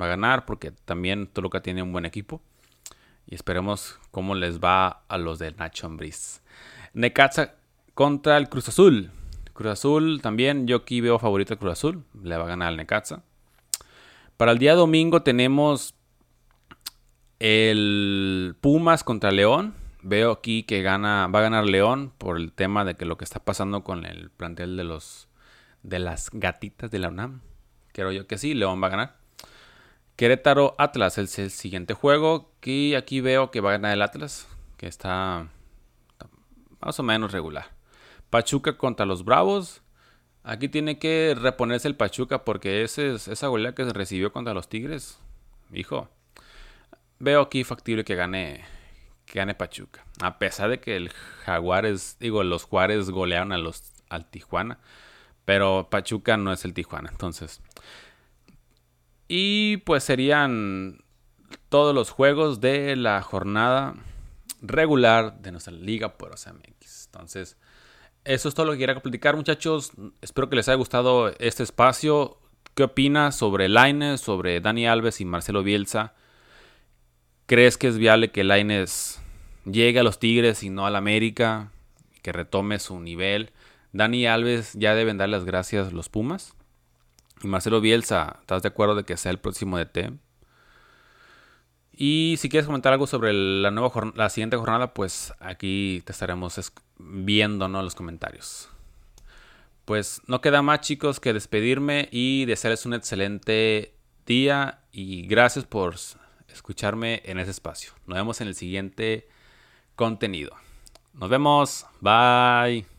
Va 0.00 0.04
a 0.04 0.10
ganar 0.10 0.46
porque 0.46 0.70
también 0.70 1.26
Toluca 1.26 1.60
tiene 1.60 1.82
un 1.82 1.90
buen 1.90 2.04
equipo. 2.04 2.40
Y 3.26 3.34
esperemos 3.34 3.98
cómo 4.12 4.36
les 4.36 4.60
va 4.60 5.02
a 5.08 5.18
los 5.18 5.40
de 5.40 5.50
Nacho 5.50 5.88
Ambriz. 5.88 6.40
Necaxa 6.92 7.56
contra 7.94 8.36
el 8.36 8.48
Cruz 8.48 8.68
Azul. 8.68 9.10
Cruz 9.60 9.72
Azul 9.72 10.22
también, 10.22 10.66
yo 10.66 10.76
aquí 10.76 11.02
veo 11.02 11.18
favorito 11.18 11.58
Cruz 11.58 11.72
Azul, 11.72 12.02
le 12.22 12.34
va 12.34 12.44
a 12.44 12.48
ganar 12.48 12.68
al 12.68 12.78
Necaxa. 12.78 13.22
Para 14.38 14.52
el 14.52 14.58
día 14.58 14.74
domingo 14.74 15.20
tenemos 15.20 15.94
el 17.40 18.56
Pumas 18.62 19.04
contra 19.04 19.30
León. 19.30 19.74
Veo 20.00 20.32
aquí 20.32 20.62
que 20.62 20.80
gana, 20.80 21.26
va 21.26 21.40
a 21.40 21.42
ganar 21.42 21.66
León 21.66 22.10
por 22.16 22.38
el 22.38 22.52
tema 22.52 22.86
de 22.86 22.94
que 22.94 23.04
lo 23.04 23.18
que 23.18 23.24
está 23.24 23.40
pasando 23.44 23.84
con 23.84 24.06
el 24.06 24.30
plantel 24.30 24.78
de 24.78 24.84
los 24.84 25.28
de 25.82 25.98
las 25.98 26.30
gatitas 26.32 26.90
de 26.90 26.98
la 26.98 27.08
UNAM. 27.08 27.42
Creo 27.92 28.12
yo 28.12 28.26
que 28.26 28.38
sí, 28.38 28.54
León 28.54 28.82
va 28.82 28.86
a 28.86 28.90
ganar. 28.90 29.16
Querétaro 30.16 30.74
Atlas 30.78 31.18
es 31.18 31.38
el 31.38 31.50
siguiente 31.50 31.92
juego. 31.92 32.50
Y 32.62 32.94
aquí 32.94 33.20
veo 33.20 33.50
que 33.50 33.60
va 33.60 33.68
a 33.68 33.72
ganar 33.72 33.92
el 33.92 34.00
Atlas, 34.00 34.48
que 34.78 34.86
está, 34.86 35.48
más 36.80 36.98
o 36.98 37.02
menos 37.02 37.32
regular. 37.32 37.78
Pachuca 38.30 38.78
contra 38.78 39.06
los 39.06 39.24
Bravos. 39.24 39.82
Aquí 40.42 40.68
tiene 40.68 40.98
que 40.98 41.36
reponerse 41.38 41.88
el 41.88 41.96
Pachuca 41.96 42.44
porque 42.44 42.82
esa 42.82 43.46
goleada 43.48 43.74
que 43.74 43.84
se 43.84 43.92
recibió 43.92 44.32
contra 44.32 44.54
los 44.54 44.68
Tigres, 44.68 45.18
hijo, 45.72 46.08
veo 47.18 47.42
aquí 47.42 47.62
factible 47.64 48.04
que 48.04 48.14
gane, 48.14 48.64
que 49.26 49.38
gane 49.38 49.54
Pachuca. 49.54 50.04
A 50.20 50.38
pesar 50.38 50.70
de 50.70 50.80
que 50.80 50.96
el 50.96 51.10
Jaguares, 51.44 52.16
digo, 52.18 52.42
los 52.42 52.64
Juárez 52.64 53.10
golearon 53.10 53.52
a 53.52 53.58
los, 53.58 53.92
al 54.08 54.30
Tijuana. 54.30 54.78
Pero 55.44 55.88
Pachuca 55.90 56.36
no 56.36 56.52
es 56.52 56.64
el 56.64 56.74
Tijuana. 56.74 57.10
Entonces. 57.10 57.60
Y 59.28 59.78
pues 59.78 60.04
serían 60.04 61.04
todos 61.68 61.94
los 61.94 62.10
juegos 62.10 62.60
de 62.60 62.96
la 62.96 63.22
jornada 63.22 63.94
regular 64.60 65.40
de 65.40 65.52
nuestra 65.52 65.72
Liga 65.72 66.16
por 66.16 66.30
MX. 66.30 67.06
Entonces, 67.06 67.56
eso 68.24 68.48
es 68.48 68.54
todo 68.54 68.66
lo 68.66 68.72
que 68.72 68.78
quería 68.78 69.00
platicar, 69.00 69.36
muchachos. 69.36 69.92
Espero 70.20 70.50
que 70.50 70.56
les 70.56 70.68
haya 70.68 70.76
gustado 70.76 71.28
este 71.38 71.62
espacio. 71.62 72.38
¿Qué 72.74 72.84
opinas 72.84 73.36
sobre 73.36 73.68
Laines, 73.68 74.20
sobre 74.20 74.60
Dani 74.60 74.86
Alves 74.86 75.20
y 75.20 75.24
Marcelo 75.24 75.62
Bielsa? 75.62 76.14
¿Crees 77.46 77.78
que 77.78 77.88
es 77.88 77.98
viable 77.98 78.30
que 78.30 78.44
Laines 78.44 79.20
llegue 79.64 80.00
a 80.00 80.02
los 80.02 80.18
Tigres 80.18 80.62
y 80.62 80.70
no 80.70 80.86
al 80.86 80.96
América? 80.96 81.72
Que 82.22 82.32
retome 82.32 82.78
su 82.78 83.00
nivel. 83.00 83.52
Dani 83.92 84.26
Alves 84.26 84.74
ya 84.74 84.94
deben 84.94 85.18
dar 85.18 85.28
las 85.28 85.44
gracias 85.44 85.88
a 85.88 85.90
los 85.90 86.08
Pumas. 86.08 86.54
Y 87.42 87.48
Marcelo 87.48 87.80
Bielsa, 87.80 88.36
¿estás 88.40 88.62
de 88.62 88.68
acuerdo 88.68 88.94
de 88.94 89.04
que 89.04 89.16
sea 89.16 89.32
el 89.32 89.38
próximo 89.38 89.78
DT? 89.78 90.12
Y 91.92 92.36
si 92.38 92.48
quieres 92.48 92.66
comentar 92.66 92.92
algo 92.92 93.06
sobre 93.06 93.32
la, 93.32 93.70
nueva 93.70 94.12
la 94.14 94.30
siguiente 94.30 94.56
jornada, 94.56 94.94
pues 94.94 95.34
aquí 95.40 96.02
te 96.04 96.12
estaremos 96.12 96.58
viendo 97.02 97.68
¿no? 97.68 97.82
los 97.82 97.94
comentarios. 97.94 98.68
Pues 99.84 100.22
no 100.26 100.40
queda 100.40 100.62
más 100.62 100.80
chicos 100.80 101.20
que 101.20 101.32
despedirme 101.32 102.08
y 102.12 102.44
desearles 102.44 102.86
un 102.86 102.94
excelente 102.94 103.94
día 104.26 104.80
y 104.92 105.26
gracias 105.26 105.64
por 105.64 105.96
escucharme 106.48 107.22
en 107.24 107.38
ese 107.38 107.50
espacio. 107.50 107.92
Nos 108.06 108.16
vemos 108.16 108.40
en 108.40 108.48
el 108.48 108.54
siguiente 108.54 109.28
contenido. 109.96 110.52
Nos 111.14 111.28
vemos. 111.28 111.86
Bye. 112.00 112.89